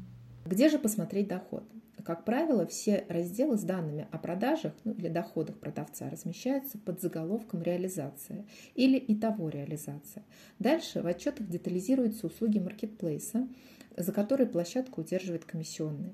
Где 0.48 0.70
же 0.70 0.80
посмотреть 0.80 1.28
доход? 1.28 1.64
Как 2.04 2.24
правило, 2.24 2.66
все 2.66 3.06
разделы 3.10 3.58
с 3.58 3.64
данными 3.64 4.08
о 4.12 4.18
продажах 4.18 4.74
ну, 4.84 4.94
или 4.94 5.10
доходах 5.10 5.58
продавца 5.58 6.10
размещаются 6.10 6.78
под 6.78 7.02
заголовком 7.02 7.62
«Реализация» 7.62 8.46
или 8.76 9.04
«Итого 9.08 9.50
реализация». 9.50 10.24
Дальше 10.60 11.02
в 11.02 11.08
отчетах 11.08 11.48
детализируются 11.48 12.28
услуги 12.28 12.60
маркетплейса, 12.60 13.48
за 13.98 14.12
которые 14.12 14.48
площадка 14.48 15.00
удерживает 15.00 15.46
комиссионные. 15.46 16.14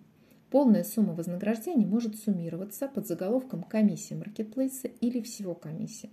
Полная 0.49 0.83
сумма 0.83 1.13
вознаграждения 1.13 1.85
может 1.85 2.17
суммироваться 2.17 2.87
под 2.87 3.07
заголовком 3.07 3.63
«Комиссия 3.63 4.15
маркетплейса» 4.15 4.87
или 4.87 5.21
«Всего 5.21 5.53
комиссия». 5.53 6.09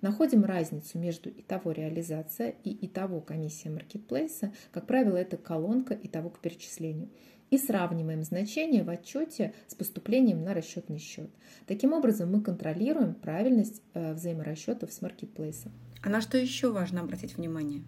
Находим 0.00 0.44
разницу 0.44 0.98
между 0.98 1.30
итого 1.30 1.72
реализация 1.72 2.54
и 2.64 2.86
итого 2.86 3.20
комиссия 3.20 3.70
маркетплейса. 3.70 4.52
Как 4.72 4.86
правило, 4.86 5.16
это 5.16 5.36
колонка 5.36 5.94
итого 5.94 6.30
к 6.30 6.40
перечислению 6.40 7.08
и 7.50 7.58
сравниваем 7.58 8.22
значение 8.22 8.84
в 8.84 8.90
отчете 8.90 9.52
с 9.66 9.74
поступлением 9.74 10.44
на 10.44 10.54
расчетный 10.54 10.98
счет. 10.98 11.30
Таким 11.66 11.92
образом, 11.92 12.30
мы 12.32 12.40
контролируем 12.40 13.14
правильность 13.14 13.82
э, 13.94 14.14
взаиморасчетов 14.14 14.92
с 14.92 15.02
маркетплейсом. 15.02 15.72
А 16.02 16.08
на 16.08 16.20
что 16.20 16.38
еще 16.38 16.72
важно 16.72 17.00
обратить 17.00 17.36
внимание? 17.36 17.82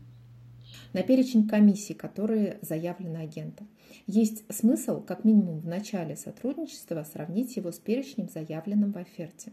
На 0.92 1.02
перечень 1.02 1.48
комиссий, 1.48 1.94
которые 1.94 2.58
заявлены 2.60 3.18
агентом. 3.18 3.68
Есть 4.06 4.44
смысл, 4.52 5.02
как 5.02 5.24
минимум 5.24 5.60
в 5.60 5.66
начале 5.66 6.16
сотрудничества, 6.16 7.04
сравнить 7.10 7.56
его 7.56 7.72
с 7.72 7.78
перечнем, 7.78 8.28
заявленным 8.28 8.92
в 8.92 8.98
оферте. 8.98 9.52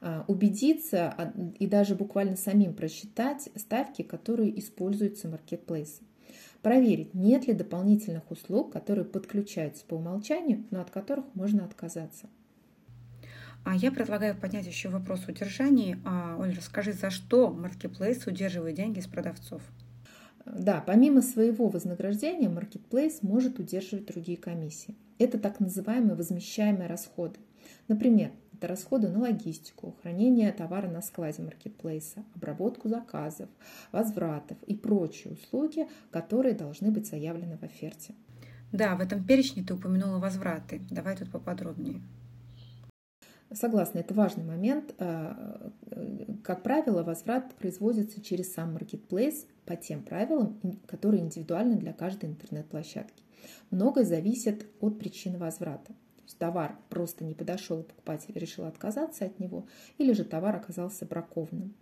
А, 0.00 0.24
убедиться 0.28 1.08
а, 1.16 1.32
и 1.58 1.66
даже 1.66 1.94
буквально 1.94 2.36
самим 2.36 2.74
просчитать 2.74 3.48
ставки, 3.56 4.02
которые 4.02 4.56
используются 4.58 5.28
маркетплейсом. 5.28 6.06
Проверить, 6.62 7.14
нет 7.14 7.46
ли 7.46 7.54
дополнительных 7.54 8.30
услуг, 8.30 8.72
которые 8.72 9.04
подключаются 9.04 9.84
по 9.84 9.94
умолчанию, 9.94 10.64
но 10.70 10.80
от 10.80 10.90
которых 10.90 11.24
можно 11.34 11.64
отказаться. 11.64 12.28
А 13.64 13.74
я 13.74 13.90
предлагаю 13.90 14.36
поднять 14.36 14.66
еще 14.66 14.88
вопрос 14.88 15.26
удержания. 15.26 15.98
А, 16.04 16.36
Оль, 16.38 16.54
расскажи, 16.54 16.92
за 16.92 17.10
что 17.10 17.48
Marketplace 17.48 18.28
удерживает 18.28 18.76
деньги 18.76 19.00
с 19.00 19.08
продавцов? 19.08 19.60
Да, 20.44 20.80
помимо 20.86 21.20
своего 21.20 21.68
вознаграждения, 21.68 22.48
Marketplace 22.48 23.18
может 23.22 23.58
удерживать 23.58 24.06
другие 24.06 24.38
комиссии. 24.38 24.94
Это 25.18 25.38
так 25.38 25.58
называемые 25.58 26.14
возмещаемые 26.14 26.88
расходы. 26.88 27.40
Например, 27.88 28.30
это 28.56 28.68
расходы 28.68 29.08
на 29.08 29.20
логистику, 29.20 29.96
хранение 30.02 30.50
товара 30.52 30.88
на 30.88 31.02
складе 31.02 31.42
маркетплейса, 31.42 32.24
обработку 32.34 32.88
заказов, 32.88 33.48
возвратов 33.92 34.56
и 34.66 34.74
прочие 34.74 35.34
услуги, 35.34 35.86
которые 36.10 36.54
должны 36.54 36.90
быть 36.90 37.06
заявлены 37.06 37.58
в 37.58 37.62
оферте. 37.62 38.14
Да, 38.72 38.96
в 38.96 39.00
этом 39.00 39.24
перечне 39.24 39.62
ты 39.62 39.74
упомянула 39.74 40.18
возвраты. 40.18 40.80
Давай 40.90 41.16
тут 41.16 41.30
поподробнее. 41.30 42.00
Согласна, 43.52 44.00
это 44.00 44.12
важный 44.12 44.44
момент. 44.44 44.94
Э, 44.98 45.70
как 46.42 46.62
правило, 46.62 47.04
возврат 47.04 47.54
производится 47.54 48.20
через 48.20 48.52
сам 48.52 48.72
маркетплейс 48.72 49.46
по 49.66 49.76
тем 49.76 50.02
правилам, 50.02 50.58
которые 50.86 51.22
индивидуальны 51.22 51.76
для 51.76 51.92
каждой 51.92 52.30
интернет-площадки. 52.30 53.22
Многое 53.70 54.04
зависит 54.04 54.66
от 54.80 54.98
причины 54.98 55.38
возврата 55.38 55.94
товар 56.34 56.76
просто 56.88 57.24
не 57.24 57.34
подошел, 57.34 57.82
покупатель 57.82 58.36
решил 58.38 58.64
отказаться 58.64 59.24
от 59.24 59.38
него, 59.38 59.66
или 59.98 60.12
же 60.12 60.24
товар 60.24 60.56
оказался 60.56 61.06
бракованным. 61.06 61.74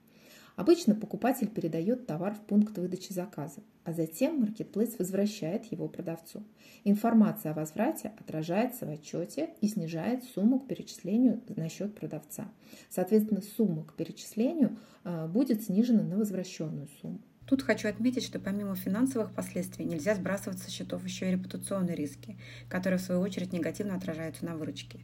Обычно 0.56 0.94
покупатель 0.94 1.48
передает 1.48 2.06
товар 2.06 2.34
в 2.34 2.40
пункт 2.40 2.78
выдачи 2.78 3.12
заказа, 3.12 3.60
а 3.82 3.92
затем 3.92 4.40
маркетплейс 4.40 4.96
возвращает 4.98 5.64
его 5.72 5.88
продавцу. 5.88 6.44
Информация 6.84 7.50
о 7.50 7.54
возврате 7.54 8.12
отражается 8.20 8.86
в 8.86 8.90
отчете 8.90 9.50
и 9.60 9.66
снижает 9.66 10.22
сумму 10.22 10.60
к 10.60 10.68
перечислению 10.68 11.40
на 11.48 11.68
счет 11.68 11.94
продавца. 11.96 12.48
Соответственно, 12.88 13.42
сумма 13.56 13.84
к 13.84 13.94
перечислению 13.94 14.78
а, 15.02 15.26
будет 15.26 15.64
снижена 15.64 16.04
на 16.04 16.16
возвращенную 16.16 16.88
сумму. 17.00 17.20
Тут 17.46 17.62
хочу 17.62 17.88
отметить, 17.88 18.24
что 18.24 18.38
помимо 18.38 18.74
финансовых 18.74 19.32
последствий 19.32 19.84
нельзя 19.84 20.14
сбрасывать 20.14 20.58
со 20.60 20.70
счетов 20.70 21.04
еще 21.04 21.28
и 21.28 21.32
репутационные 21.32 21.94
риски, 21.94 22.38
которые 22.70 22.98
в 22.98 23.02
свою 23.02 23.20
очередь 23.20 23.52
негативно 23.52 23.96
отражаются 23.96 24.46
на 24.46 24.56
выручке. 24.56 25.00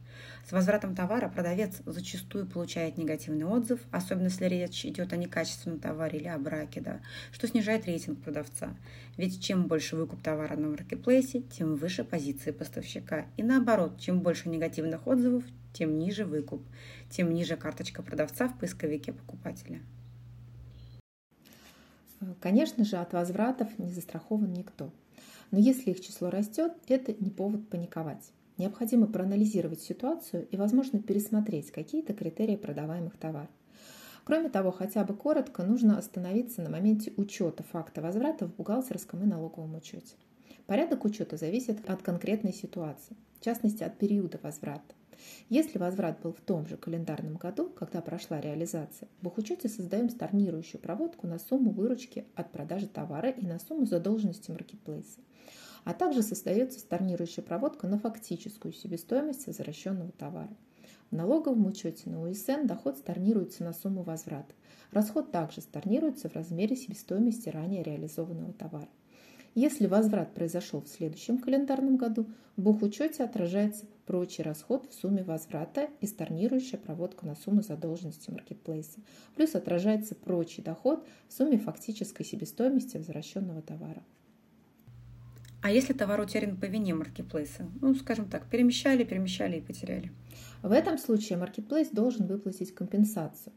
С 0.47 0.51
возвратом 0.51 0.95
товара 0.95 1.29
продавец 1.29 1.81
зачастую 1.85 2.47
получает 2.47 2.97
негативный 2.97 3.45
отзыв, 3.45 3.79
особенно 3.91 4.25
если 4.25 4.45
речь 4.45 4.85
идет 4.85 5.13
о 5.13 5.17
некачественном 5.17 5.79
товаре 5.79 6.17
или 6.19 6.27
о 6.27 6.39
браке, 6.39 6.81
да, 6.81 7.01
что 7.31 7.47
снижает 7.47 7.85
рейтинг 7.85 8.21
продавца. 8.23 8.75
Ведь 9.17 9.43
чем 9.43 9.67
больше 9.67 9.95
выкуп 9.95 10.23
товара 10.23 10.55
на 10.55 10.69
маркетплейсе, 10.69 11.41
тем 11.41 11.75
выше 11.75 12.03
позиции 12.03 12.49
поставщика. 12.49 13.27
И 13.37 13.43
наоборот, 13.43 13.99
чем 13.99 14.21
больше 14.21 14.49
негативных 14.49 15.05
отзывов, 15.05 15.43
тем 15.73 15.99
ниже 15.99 16.25
выкуп, 16.25 16.63
тем 17.09 17.33
ниже 17.33 17.55
карточка 17.55 18.01
продавца 18.01 18.47
в 18.47 18.57
поисковике 18.57 19.13
покупателя. 19.13 19.79
Конечно 22.39 22.83
же, 22.83 22.97
от 22.97 23.13
возвратов 23.13 23.67
не 23.79 23.91
застрахован 23.91 24.51
никто. 24.53 24.91
Но 25.51 25.57
если 25.57 25.91
их 25.91 26.01
число 26.01 26.29
растет, 26.29 26.73
это 26.87 27.13
не 27.19 27.29
повод 27.29 27.67
паниковать. 27.69 28.31
Необходимо 28.57 29.07
проанализировать 29.07 29.81
ситуацию 29.81 30.47
и, 30.49 30.57
возможно, 30.57 31.01
пересмотреть 31.01 31.71
какие-то 31.71 32.13
критерии 32.13 32.55
продаваемых 32.55 33.17
товаров. 33.17 33.49
Кроме 34.23 34.49
того, 34.49 34.71
хотя 34.71 35.03
бы 35.03 35.15
коротко 35.15 35.63
нужно 35.63 35.97
остановиться 35.97 36.61
на 36.61 36.69
моменте 36.69 37.11
учета 37.17 37.63
факта 37.63 38.01
возврата 38.01 38.45
в 38.45 38.55
бухгалтерском 38.55 39.23
и 39.23 39.25
налоговом 39.25 39.75
учете. 39.75 40.15
Порядок 40.67 41.05
учета 41.05 41.37
зависит 41.37 41.89
от 41.89 42.03
конкретной 42.03 42.53
ситуации, 42.53 43.17
в 43.39 43.43
частности 43.43 43.83
от 43.83 43.97
периода 43.97 44.39
возврата. 44.41 44.93
Если 45.49 45.77
возврат 45.77 46.21
был 46.21 46.33
в 46.33 46.41
том 46.41 46.65
же 46.67 46.77
календарном 46.77 47.35
году, 47.35 47.69
когда 47.69 48.01
прошла 48.01 48.39
реализация, 48.39 49.09
в 49.19 49.23
бухучете 49.23 49.69
создаем 49.69 50.09
сторнирующую 50.09 50.81
проводку 50.81 51.27
на 51.27 51.39
сумму 51.39 51.71
выручки 51.71 52.25
от 52.35 52.51
продажи 52.51 52.87
товара 52.87 53.29
и 53.29 53.45
на 53.45 53.59
сумму 53.59 53.85
задолженности 53.85 54.51
маркетплейса. 54.51 55.19
А 55.83 55.93
также 55.93 56.21
создается 56.21 56.79
сторнирующая 56.79 57.43
проводка 57.43 57.87
на 57.87 57.97
фактическую 57.97 58.73
себестоимость 58.73 59.47
возвращенного 59.47 60.11
товара. 60.11 60.55
В 61.11 61.15
налоговом 61.15 61.65
учете 61.65 62.09
на 62.09 62.21
УСН 62.21 62.65
доход 62.65 62.97
сторнируется 62.97 63.63
на 63.63 63.73
сумму 63.73 64.01
возврата. 64.03 64.53
расход 64.91 65.31
также 65.31 65.59
storнируется 65.59 66.29
в 66.29 66.35
размере 66.35 66.75
себестоимости 66.75 67.49
ранее 67.49 67.83
реализованного 67.83 68.53
товара. 68.53 68.87
Если 69.53 69.85
возврат 69.85 70.33
произошел 70.33 70.81
в 70.81 70.87
следующем 70.87 71.37
календарном 71.37 71.97
году, 71.97 72.29
в 72.55 72.61
бухучете 72.61 73.23
отражается 73.23 73.85
прочий 74.05 74.43
расход 74.43 74.89
в 74.89 74.93
сумме 74.93 75.23
возврата 75.23 75.89
и 75.99 76.07
сторнирующая 76.07 76.79
проводка 76.79 77.25
на 77.25 77.35
сумму 77.35 77.61
задолженности 77.61 78.31
маркетплейса. 78.31 78.99
Плюс 79.35 79.53
отражается 79.55 80.15
прочий 80.15 80.61
доход 80.61 81.05
в 81.27 81.33
сумме 81.33 81.57
фактической 81.57 82.23
себестоимости 82.23 82.95
возвращенного 82.95 83.61
товара. 83.61 84.03
А 85.61 85.69
если 85.69 85.93
товар 85.93 86.21
утерян 86.21 86.57
по 86.57 86.65
вине 86.65 86.95
маркетплейса? 86.95 87.69
Ну, 87.81 87.93
скажем 87.95 88.29
так, 88.29 88.49
перемещали, 88.49 89.03
перемещали 89.03 89.57
и 89.57 89.61
потеряли. 89.61 90.11
В 90.63 90.71
этом 90.71 90.97
случае 90.97 91.37
маркетплейс 91.37 91.89
должен 91.89 92.25
выплатить 92.25 92.73
компенсацию. 92.73 93.53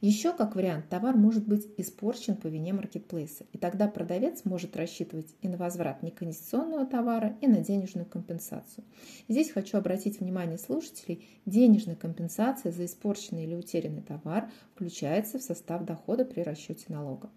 Еще 0.00 0.32
как 0.32 0.56
вариант, 0.56 0.88
товар 0.88 1.16
может 1.16 1.46
быть 1.46 1.68
испорчен 1.76 2.36
по 2.36 2.46
вине 2.46 2.72
маркетплейса, 2.72 3.44
и 3.52 3.58
тогда 3.58 3.88
продавец 3.88 4.44
может 4.44 4.76
рассчитывать 4.76 5.34
и 5.40 5.48
на 5.48 5.56
возврат 5.56 6.02
некондиционного 6.02 6.86
товара, 6.86 7.36
и 7.40 7.46
на 7.46 7.58
денежную 7.58 8.06
компенсацию. 8.06 8.84
Здесь 9.28 9.50
хочу 9.50 9.78
обратить 9.78 10.20
внимание 10.20 10.58
слушателей, 10.58 11.26
денежная 11.46 11.96
компенсация 11.96 12.72
за 12.72 12.84
испорченный 12.84 13.44
или 13.44 13.54
утерянный 13.54 14.02
товар 14.02 14.50
включается 14.74 15.38
в 15.38 15.42
состав 15.42 15.84
дохода 15.84 16.24
при 16.24 16.42
расчете 16.42 16.86
налога. 16.88 17.30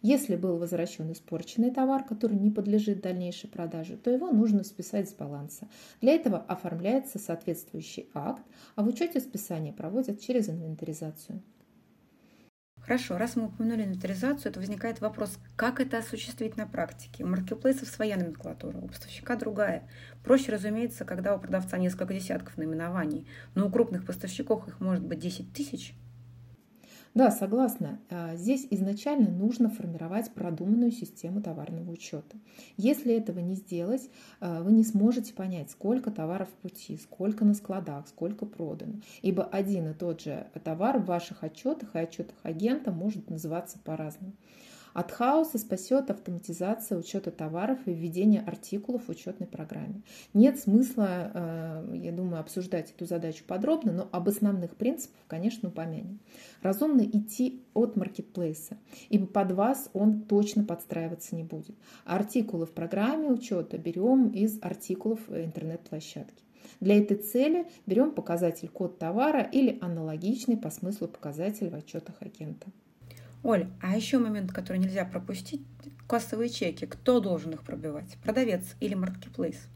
Если 0.00 0.36
был 0.36 0.58
возвращен 0.58 1.10
испорченный 1.12 1.70
товар, 1.70 2.04
который 2.04 2.38
не 2.38 2.50
подлежит 2.50 3.00
дальнейшей 3.00 3.48
продаже, 3.48 3.96
то 3.96 4.10
его 4.10 4.30
нужно 4.30 4.64
списать 4.64 5.08
с 5.08 5.12
баланса. 5.12 5.68
Для 6.00 6.14
этого 6.14 6.38
оформляется 6.38 7.18
соответствующий 7.18 8.08
акт, 8.14 8.42
а 8.76 8.82
в 8.82 8.88
учете 8.88 9.20
списания 9.20 9.72
проводят 9.72 10.20
через 10.20 10.48
инвентаризацию. 10.48 11.42
Хорошо, 12.84 13.16
раз 13.16 13.36
мы 13.36 13.44
упомянули 13.44 13.84
инвентаризацию, 13.84 14.52
то 14.52 14.58
возникает 14.58 15.00
вопрос, 15.00 15.38
как 15.54 15.78
это 15.78 15.98
осуществить 15.98 16.56
на 16.56 16.66
практике. 16.66 17.22
У 17.22 17.28
маркетплейсов 17.28 17.88
своя 17.88 18.16
номенклатура, 18.16 18.76
у 18.76 18.88
поставщика 18.88 19.36
другая. 19.36 19.88
Проще, 20.24 20.50
разумеется, 20.50 21.04
когда 21.04 21.36
у 21.36 21.38
продавца 21.38 21.78
несколько 21.78 22.12
десятков 22.12 22.56
наименований, 22.56 23.28
но 23.54 23.66
у 23.66 23.70
крупных 23.70 24.04
поставщиков 24.04 24.66
их 24.66 24.80
может 24.80 25.04
быть 25.04 25.20
10 25.20 25.52
тысяч. 25.52 25.94
Да, 27.14 27.30
согласна. 27.30 28.00
А, 28.08 28.36
здесь 28.36 28.66
изначально 28.70 29.28
нужно 29.28 29.68
формировать 29.68 30.32
продуманную 30.32 30.90
систему 30.90 31.42
товарного 31.42 31.90
учета. 31.90 32.38
Если 32.78 33.14
этого 33.14 33.38
не 33.40 33.54
сделать, 33.54 34.08
а, 34.40 34.62
вы 34.62 34.72
не 34.72 34.82
сможете 34.82 35.34
понять, 35.34 35.70
сколько 35.70 36.10
товаров 36.10 36.48
в 36.48 36.62
пути, 36.62 36.96
сколько 36.96 37.44
на 37.44 37.52
складах, 37.52 38.08
сколько 38.08 38.46
продано. 38.46 38.94
Ибо 39.20 39.44
один 39.44 39.90
и 39.90 39.94
тот 39.94 40.22
же 40.22 40.46
товар 40.64 41.00
в 41.00 41.04
ваших 41.04 41.44
отчетах 41.44 41.94
и 41.94 41.98
отчетах 41.98 42.36
агента 42.44 42.92
может 42.92 43.28
называться 43.28 43.78
по-разному. 43.84 44.32
От 44.94 45.10
хаоса 45.10 45.58
спасет 45.58 46.10
автоматизация 46.10 46.98
учета 46.98 47.30
товаров 47.30 47.78
и 47.86 47.92
введение 47.92 48.42
артикулов 48.42 49.06
в 49.06 49.08
учетной 49.08 49.46
программе. 49.46 50.02
Нет 50.34 50.58
смысла, 50.58 51.30
э, 51.32 51.96
я 52.02 52.12
думаю, 52.12 52.40
обсуждать 52.40 52.90
эту 52.90 53.06
задачу 53.06 53.44
подробно, 53.46 53.92
но 53.92 54.08
об 54.12 54.28
основных 54.28 54.76
принципах, 54.76 55.20
конечно, 55.28 55.70
упомянем. 55.70 56.18
Разумно 56.60 57.02
идти 57.02 57.62
от 57.74 57.96
маркетплейса, 57.96 58.76
ибо 59.08 59.26
под 59.26 59.52
вас 59.52 59.88
он 59.92 60.22
точно 60.22 60.64
подстраиваться 60.64 61.34
не 61.34 61.42
будет. 61.42 61.76
Артикулы 62.04 62.66
в 62.66 62.72
программе 62.72 63.28
учета 63.28 63.78
берем 63.78 64.28
из 64.28 64.58
артикулов 64.62 65.20
интернет-площадки. 65.28 66.42
Для 66.80 66.98
этой 66.98 67.16
цели 67.16 67.66
берем 67.86 68.12
показатель 68.12 68.68
код 68.68 68.98
товара 68.98 69.42
или 69.42 69.78
аналогичный 69.80 70.56
по 70.56 70.70
смыслу 70.70 71.08
показатель 71.08 71.70
в 71.70 71.74
отчетах 71.74 72.16
агента. 72.20 72.66
Оль, 73.42 73.66
а 73.80 73.96
еще 73.96 74.18
момент, 74.18 74.52
который 74.52 74.78
нельзя 74.78 75.04
пропустить, 75.04 75.62
кассовые 76.06 76.48
чеки. 76.48 76.86
Кто 76.86 77.20
должен 77.20 77.52
их 77.52 77.64
пробивать? 77.64 78.16
Продавец 78.22 78.76
или 78.80 78.94
маркетплейс? 78.94 79.68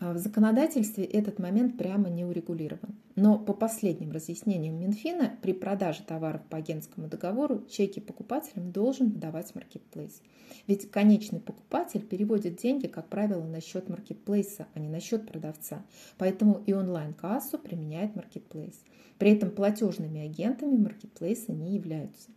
А, 0.00 0.12
в 0.12 0.18
законодательстве 0.18 1.04
этот 1.04 1.40
момент 1.40 1.76
прямо 1.76 2.08
не 2.08 2.24
урегулирован. 2.24 2.94
Но 3.16 3.36
по 3.36 3.52
последним 3.52 4.12
разъяснениям 4.12 4.78
Минфина, 4.78 5.32
при 5.42 5.52
продаже 5.52 6.04
товаров 6.04 6.42
по 6.48 6.56
агентскому 6.56 7.08
договору 7.08 7.64
чеки 7.68 7.98
покупателям 7.98 8.70
должен 8.70 9.10
выдавать 9.10 9.56
маркетплейс. 9.56 10.22
Ведь 10.68 10.88
конечный 10.88 11.40
покупатель 11.40 12.06
переводит 12.06 12.56
деньги, 12.56 12.86
как 12.86 13.08
правило, 13.08 13.42
на 13.42 13.60
счет 13.60 13.88
маркетплейса, 13.88 14.68
а 14.72 14.78
не 14.78 14.88
на 14.88 15.00
счет 15.00 15.26
продавца. 15.26 15.84
Поэтому 16.16 16.62
и 16.64 16.72
онлайн-кассу 16.72 17.58
применяет 17.58 18.14
маркетплейс. 18.14 18.80
При 19.18 19.32
этом 19.32 19.50
платежными 19.50 20.20
агентами 20.20 20.76
маркетплейса 20.76 21.52
не 21.52 21.74
являются. 21.74 22.30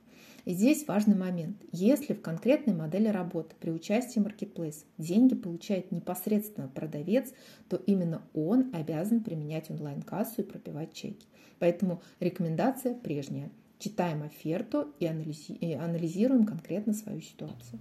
И 0.45 0.53
здесь 0.53 0.87
важный 0.87 1.15
момент. 1.15 1.57
Если 1.71 2.13
в 2.13 2.21
конкретной 2.21 2.73
модели 2.73 3.07
работы 3.07 3.55
при 3.59 3.69
участии 3.71 4.19
маркетплейса 4.19 4.85
деньги 4.97 5.35
получает 5.35 5.91
непосредственно 5.91 6.67
продавец, 6.67 7.31
то 7.69 7.75
именно 7.75 8.21
он 8.33 8.71
обязан 8.73 9.23
применять 9.23 9.69
онлайн-кассу 9.69 10.41
и 10.41 10.45
пропивать 10.45 10.93
чеки. 10.93 11.27
Поэтому 11.59 12.01
рекомендация 12.19 12.95
прежняя. 12.95 13.51
Читаем 13.77 14.23
оферту 14.23 14.93
и 14.99 15.05
анализируем 15.05 16.45
конкретно 16.45 16.93
свою 16.93 17.21
ситуацию. 17.21 17.79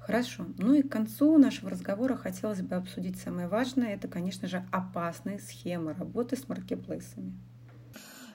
Хорошо. 0.00 0.46
Ну 0.58 0.74
и 0.74 0.82
к 0.82 0.90
концу 0.90 1.38
нашего 1.38 1.70
разговора 1.70 2.16
хотелось 2.16 2.60
бы 2.60 2.74
обсудить 2.74 3.18
самое 3.20 3.46
важное. 3.46 3.94
Это, 3.94 4.08
конечно 4.08 4.48
же, 4.48 4.64
опасные 4.72 5.38
схемы 5.38 5.92
работы 5.92 6.36
с 6.36 6.48
маркетплейсами. 6.48 7.32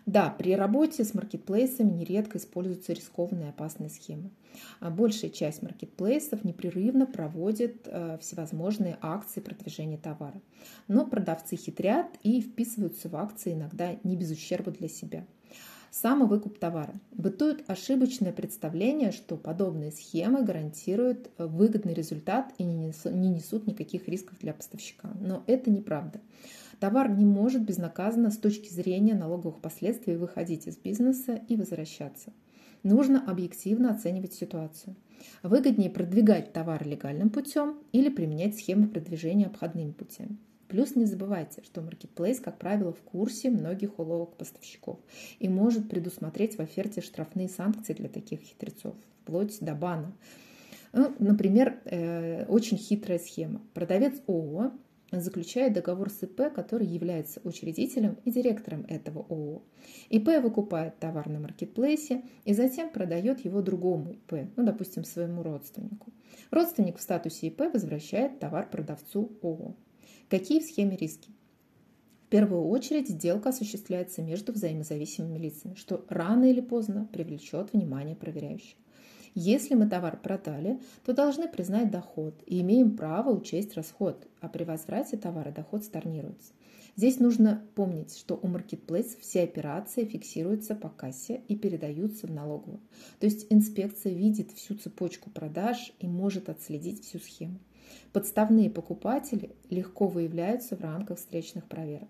Да, 0.07 0.29
при 0.29 0.55
работе 0.55 1.03
с 1.03 1.13
маркетплейсами 1.13 1.91
нередко 1.91 2.37
используются 2.37 2.93
рискованные 2.93 3.49
опасные 3.49 3.89
схемы. 3.89 4.29
А 4.79 4.89
большая 4.89 5.29
часть 5.29 5.61
маркетплейсов 5.61 6.45
непрерывно 6.45 7.05
проводит 7.05 7.81
э, 7.85 8.17
всевозможные 8.21 8.97
акции 9.01 9.41
продвижения 9.41 9.97
товара. 9.97 10.41
Но 10.87 11.05
продавцы 11.05 11.57
хитрят 11.57 12.07
и 12.23 12.39
вписываются 12.39 13.09
в 13.09 13.17
акции 13.17 13.51
иногда 13.51 13.97
не 14.05 14.15
без 14.15 14.31
ущерба 14.31 14.71
для 14.71 14.87
себя. 14.87 15.25
Самовыкуп 15.91 16.57
товара. 16.57 16.93
Бытует 17.11 17.69
ошибочное 17.69 18.31
представление, 18.31 19.11
что 19.11 19.35
подобные 19.35 19.91
схемы 19.91 20.41
гарантируют 20.41 21.29
э, 21.37 21.45
выгодный 21.45 21.93
результат 21.93 22.53
и 22.57 22.63
не 22.63 22.87
несут 23.29 23.67
никаких 23.67 24.07
рисков 24.07 24.39
для 24.39 24.53
поставщика. 24.53 25.09
Но 25.19 25.43
это 25.47 25.69
неправда. 25.69 26.21
Товар 26.79 27.09
не 27.09 27.25
может 27.25 27.63
безнаказанно 27.63 28.29
с 28.29 28.37
точки 28.37 28.69
зрения 28.69 29.15
налоговых 29.15 29.61
последствий 29.61 30.15
выходить 30.15 30.67
из 30.67 30.77
бизнеса 30.77 31.41
и 31.47 31.55
возвращаться. 31.55 32.31
Нужно 32.83 33.23
объективно 33.25 33.91
оценивать 33.91 34.33
ситуацию. 34.33 34.95
Выгоднее 35.41 35.89
продвигать 35.89 36.53
товар 36.53 36.87
легальным 36.87 37.31
путем 37.31 37.79
или 37.91 38.09
применять 38.09 38.55
схемы 38.55 38.87
продвижения 38.87 39.47
обходными 39.47 39.91
путями. 39.91 40.37
Плюс 40.67 40.95
не 40.95 41.05
забывайте, 41.05 41.63
что 41.63 41.81
маркетплейс, 41.81 42.39
как 42.39 42.59
правило, 42.59 42.91
в 42.91 42.99
курсе 43.01 43.49
многих 43.49 43.97
уловок 43.99 44.35
поставщиков 44.35 44.99
и 45.39 45.47
может 45.47 45.89
предусмотреть 45.89 46.57
в 46.57 46.59
оферте 46.59 47.01
штрафные 47.01 47.47
санкции 47.47 47.93
для 47.93 48.09
таких 48.09 48.41
хитрецов, 48.41 48.93
вплоть 49.23 49.57
до 49.61 49.73
бана. 49.73 50.13
Ну, 50.93 51.13
например, 51.19 51.79
э, 51.85 52.45
очень 52.45 52.77
хитрая 52.77 53.19
схема. 53.19 53.61
Продавец 53.73 54.21
ООО 54.27 54.73
заключает 55.11 55.73
договор 55.73 56.09
с 56.09 56.23
ИП, 56.23 56.53
который 56.53 56.85
является 56.85 57.39
учредителем 57.43 58.17
и 58.25 58.31
директором 58.31 58.85
этого 58.87 59.25
ООО. 59.29 59.61
ИП 60.09 60.27
выкупает 60.41 60.99
товар 60.99 61.29
на 61.29 61.39
маркетплейсе 61.39 62.23
и 62.43 62.53
затем 62.53 62.89
продает 62.89 63.45
его 63.45 63.61
другому 63.61 64.13
ИП, 64.13 64.49
ну, 64.55 64.65
допустим, 64.65 65.03
своему 65.03 65.43
родственнику. 65.43 66.11
Родственник 66.51 66.97
в 66.97 67.01
статусе 67.01 67.47
ИП 67.47 67.73
возвращает 67.73 68.39
товар 68.39 68.69
продавцу 68.69 69.31
ООО. 69.41 69.75
Какие 70.29 70.59
в 70.59 70.63
схеме 70.63 70.97
риски? 70.97 71.31
В 72.25 72.29
первую 72.29 72.67
очередь 72.67 73.07
сделка 73.07 73.49
осуществляется 73.49 74.21
между 74.21 74.51
взаимозависимыми 74.51 75.37
лицами, 75.37 75.75
что 75.75 76.05
рано 76.09 76.43
или 76.43 76.59
поздно 76.59 77.07
привлечет 77.13 77.71
внимание 77.71 78.17
проверяющих. 78.17 78.75
Если 79.35 79.75
мы 79.75 79.87
товар 79.87 80.19
продали, 80.19 80.79
то 81.05 81.13
должны 81.13 81.47
признать 81.47 81.91
доход 81.91 82.41
и 82.45 82.61
имеем 82.61 82.95
право 82.95 83.29
учесть 83.29 83.75
расход, 83.75 84.27
а 84.41 84.49
при 84.49 84.63
возврате 84.63 85.17
товара 85.17 85.51
доход 85.51 85.83
storнируется. 85.83 86.53
Здесь 86.95 87.19
нужно 87.19 87.63
помнить, 87.75 88.17
что 88.17 88.39
у 88.41 88.47
маркетплейсов 88.47 89.21
все 89.21 89.43
операции 89.43 90.03
фиксируются 90.03 90.73
по 90.73 90.89
кассе 90.89 91.43
и 91.47 91.55
передаются 91.55 92.25
в 92.25 92.31
налоговую. 92.31 92.79
То 93.19 93.27
есть 93.27 93.45
инспекция 93.51 94.13
видит 94.13 94.51
всю 94.51 94.75
цепочку 94.75 95.29
продаж 95.29 95.93
и 95.99 96.07
может 96.07 96.49
отследить 96.49 97.03
всю 97.03 97.19
схему. 97.19 97.59
Подставные 98.13 98.71
покупатели 98.71 99.55
легко 99.69 100.07
выявляются 100.07 100.75
в 100.75 100.81
рамках 100.81 101.19
встречных 101.19 101.67
проверок. 101.67 102.09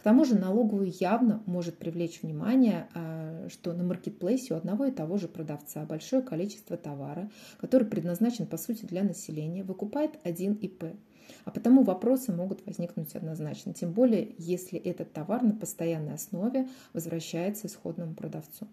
К 0.00 0.02
тому 0.02 0.24
же 0.24 0.34
налоговую 0.34 0.90
явно 0.98 1.42
может 1.44 1.76
привлечь 1.76 2.22
внимание, 2.22 2.88
а, 2.94 3.46
что 3.50 3.74
на 3.74 3.84
маркетплейсе 3.84 4.54
у 4.54 4.56
одного 4.56 4.86
и 4.86 4.90
того 4.90 5.18
же 5.18 5.28
продавца 5.28 5.84
большое 5.84 6.22
количество 6.22 6.78
товара, 6.78 7.30
который 7.58 7.86
предназначен 7.86 8.46
по 8.46 8.56
сути 8.56 8.86
для 8.86 9.02
населения, 9.02 9.62
выкупает 9.62 10.12
один 10.24 10.54
ИП. 10.54 10.84
А 11.44 11.50
потому 11.50 11.82
вопросы 11.82 12.32
могут 12.32 12.64
возникнуть 12.64 13.14
однозначно, 13.14 13.74
тем 13.74 13.92
более 13.92 14.34
если 14.38 14.78
этот 14.78 15.12
товар 15.12 15.42
на 15.42 15.52
постоянной 15.52 16.14
основе 16.14 16.66
возвращается 16.94 17.66
исходному 17.66 18.14
продавцу. 18.14 18.68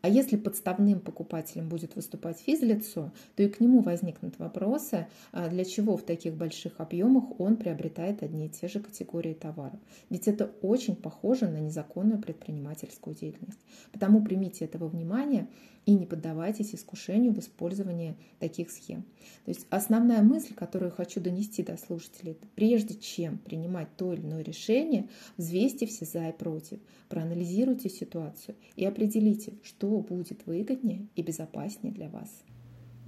А 0.00 0.08
если 0.08 0.36
подставным 0.36 1.00
покупателем 1.00 1.68
будет 1.68 1.96
выступать 1.96 2.38
физлицо, 2.38 3.12
то 3.34 3.42
и 3.42 3.48
к 3.48 3.60
нему 3.60 3.80
возникнут 3.80 4.38
вопросы, 4.38 5.08
а 5.32 5.48
для 5.48 5.64
чего 5.64 5.96
в 5.96 6.02
таких 6.02 6.34
больших 6.34 6.74
объемах 6.78 7.40
он 7.40 7.56
приобретает 7.56 8.22
одни 8.22 8.46
и 8.46 8.48
те 8.48 8.68
же 8.68 8.80
категории 8.80 9.34
товаров. 9.34 9.78
Ведь 10.08 10.28
это 10.28 10.50
очень 10.62 10.94
похоже 10.94 11.48
на 11.48 11.58
незаконную 11.58 12.20
предпринимательскую 12.20 13.16
деятельность. 13.16 13.60
Потому 13.92 14.22
примите 14.22 14.64
этого 14.64 14.86
внимания 14.86 15.48
и 15.88 15.94
не 15.94 16.04
поддавайтесь 16.04 16.74
искушению 16.74 17.32
в 17.32 17.38
использовании 17.38 18.14
таких 18.40 18.70
схем. 18.70 19.04
То 19.46 19.52
есть 19.52 19.66
основная 19.70 20.20
мысль, 20.20 20.52
которую 20.52 20.90
хочу 20.90 21.18
донести 21.18 21.62
до 21.62 21.78
слушателей, 21.78 22.32
это 22.32 22.46
прежде 22.54 22.94
чем 22.94 23.38
принимать 23.38 23.88
то 23.96 24.12
или 24.12 24.20
иное 24.20 24.42
решение, 24.42 25.08
взвесьте 25.38 25.86
все 25.86 26.04
за 26.04 26.28
и 26.28 26.32
против, 26.32 26.78
проанализируйте 27.08 27.88
ситуацию 27.88 28.54
и 28.76 28.84
определите, 28.84 29.54
что 29.62 29.88
будет 30.00 30.44
выгоднее 30.44 31.06
и 31.16 31.22
безопаснее 31.22 31.94
для 31.94 32.10
вас. 32.10 32.28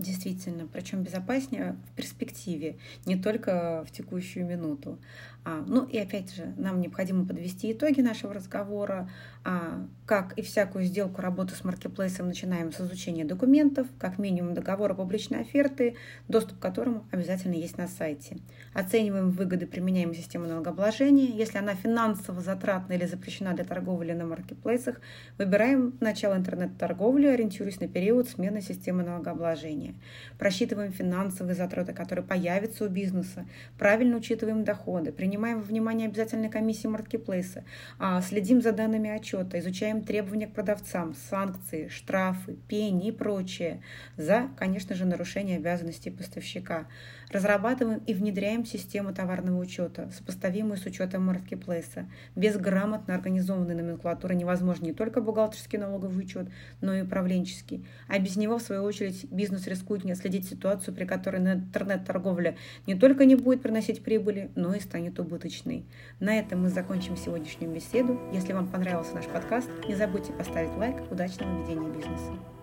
Действительно, 0.00 0.66
причем 0.66 1.02
безопаснее 1.02 1.76
в 1.86 1.94
перспективе, 1.94 2.78
не 3.04 3.16
только 3.16 3.84
в 3.86 3.90
текущую 3.90 4.46
минуту. 4.46 4.98
А, 5.44 5.62
ну 5.66 5.84
и 5.84 5.98
опять 5.98 6.34
же, 6.34 6.54
нам 6.56 6.80
необходимо 6.80 7.26
подвести 7.26 7.72
итоги 7.72 8.00
нашего 8.00 8.32
разговора. 8.32 9.10
А, 9.42 9.86
как 10.04 10.34
и 10.38 10.42
всякую 10.42 10.84
сделку 10.84 11.22
работы 11.22 11.54
с 11.54 11.64
маркетплейсом 11.64 12.28
начинаем 12.28 12.72
с 12.72 12.80
изучения 12.80 13.24
документов, 13.24 13.86
как 13.98 14.18
минимум 14.18 14.52
договора 14.52 14.92
публичной 14.92 15.40
оферты, 15.40 15.96
доступ 16.28 16.58
к 16.58 16.62
которому 16.62 17.06
обязательно 17.10 17.54
есть 17.54 17.78
на 17.78 17.88
сайте. 17.88 18.36
Оцениваем 18.74 19.30
выгоды, 19.30 19.66
применяем 19.66 20.14
систему 20.14 20.46
налогообложения. 20.46 21.26
Если 21.26 21.56
она 21.56 21.74
финансово 21.74 22.42
затратна 22.42 22.94
или 22.94 23.06
запрещена 23.06 23.54
для 23.54 23.64
торговли 23.64 24.12
на 24.12 24.26
маркетплейсах, 24.26 25.00
выбираем 25.38 25.96
начало 26.00 26.36
интернет-торговли, 26.36 27.26
ориентируясь 27.26 27.80
на 27.80 27.88
период 27.88 28.28
смены 28.28 28.60
системы 28.60 29.02
налогообложения. 29.02 29.89
Просчитываем 30.38 30.92
финансовые 30.92 31.55
затраты, 31.55 31.92
которые 31.92 32.24
появятся 32.24 32.85
у 32.85 32.88
бизнеса, 32.88 33.46
правильно 33.79 34.16
учитываем 34.16 34.64
доходы, 34.64 35.12
принимаем 35.12 35.59
во 35.59 35.64
внимание 35.64 36.09
обязательные 36.09 36.50
комиссии 36.50 36.87
маркетплейса, 36.87 37.64
а, 37.98 38.20
следим 38.22 38.62
за 38.62 38.72
данными 38.72 39.11
отчета, 39.11 39.59
изучаем 39.59 40.03
требования 40.03 40.46
к 40.46 40.55
продавцам, 40.55 41.14
санкции, 41.14 41.88
штрафы, 41.88 42.57
пени 42.68 43.09
и 43.09 43.12
прочее. 43.12 43.83
За, 44.16 44.48
конечно 44.57 44.94
же, 44.94 45.05
нарушение 45.05 45.57
обязанностей 45.57 46.11
поставщика. 46.11 46.87
Разрабатываем 47.31 48.03
и 48.07 48.14
внедряем 48.14 48.64
систему 48.64 49.14
товарного 49.14 49.61
учета, 49.61 50.11
сопоставимую 50.11 50.76
с 50.76 50.87
учетом 50.87 51.26
маркетплейса. 51.26 52.09
Без 52.35 52.57
грамотно 52.57 53.14
организованной 53.14 53.76
номенклатуры 53.76 54.35
невозможен 54.35 54.85
не 54.85 54.92
только 54.92 55.20
бухгалтерский 55.20 55.79
налоговый 55.79 56.24
учет, 56.24 56.48
но 56.81 56.92
и 56.92 57.03
управленческий. 57.03 57.87
А 58.09 58.18
без 58.18 58.35
него, 58.35 58.59
в 58.59 58.62
свою 58.62 58.83
очередь, 58.83 59.26
бизнес 59.31 59.68
рискует 59.80 60.04
не 60.04 60.12
отследить 60.12 60.46
ситуацию, 60.46 60.94
при 60.94 61.04
которой 61.04 61.38
интернет-торговля 61.38 62.56
не 62.86 62.94
только 62.94 63.24
не 63.24 63.34
будет 63.34 63.62
приносить 63.62 64.02
прибыли, 64.02 64.50
но 64.54 64.74
и 64.74 64.80
станет 64.80 65.18
убыточной. 65.18 65.84
На 66.20 66.38
этом 66.38 66.62
мы 66.62 66.68
закончим 66.68 67.16
сегодняшнюю 67.16 67.72
беседу. 67.72 68.20
Если 68.32 68.52
вам 68.52 68.68
понравился 68.68 69.14
наш 69.14 69.26
подкаст, 69.26 69.68
не 69.88 69.94
забудьте 69.94 70.32
поставить 70.32 70.76
лайк. 70.76 70.96
Удачного 71.10 71.62
ведения 71.62 71.88
бизнеса! 71.88 72.60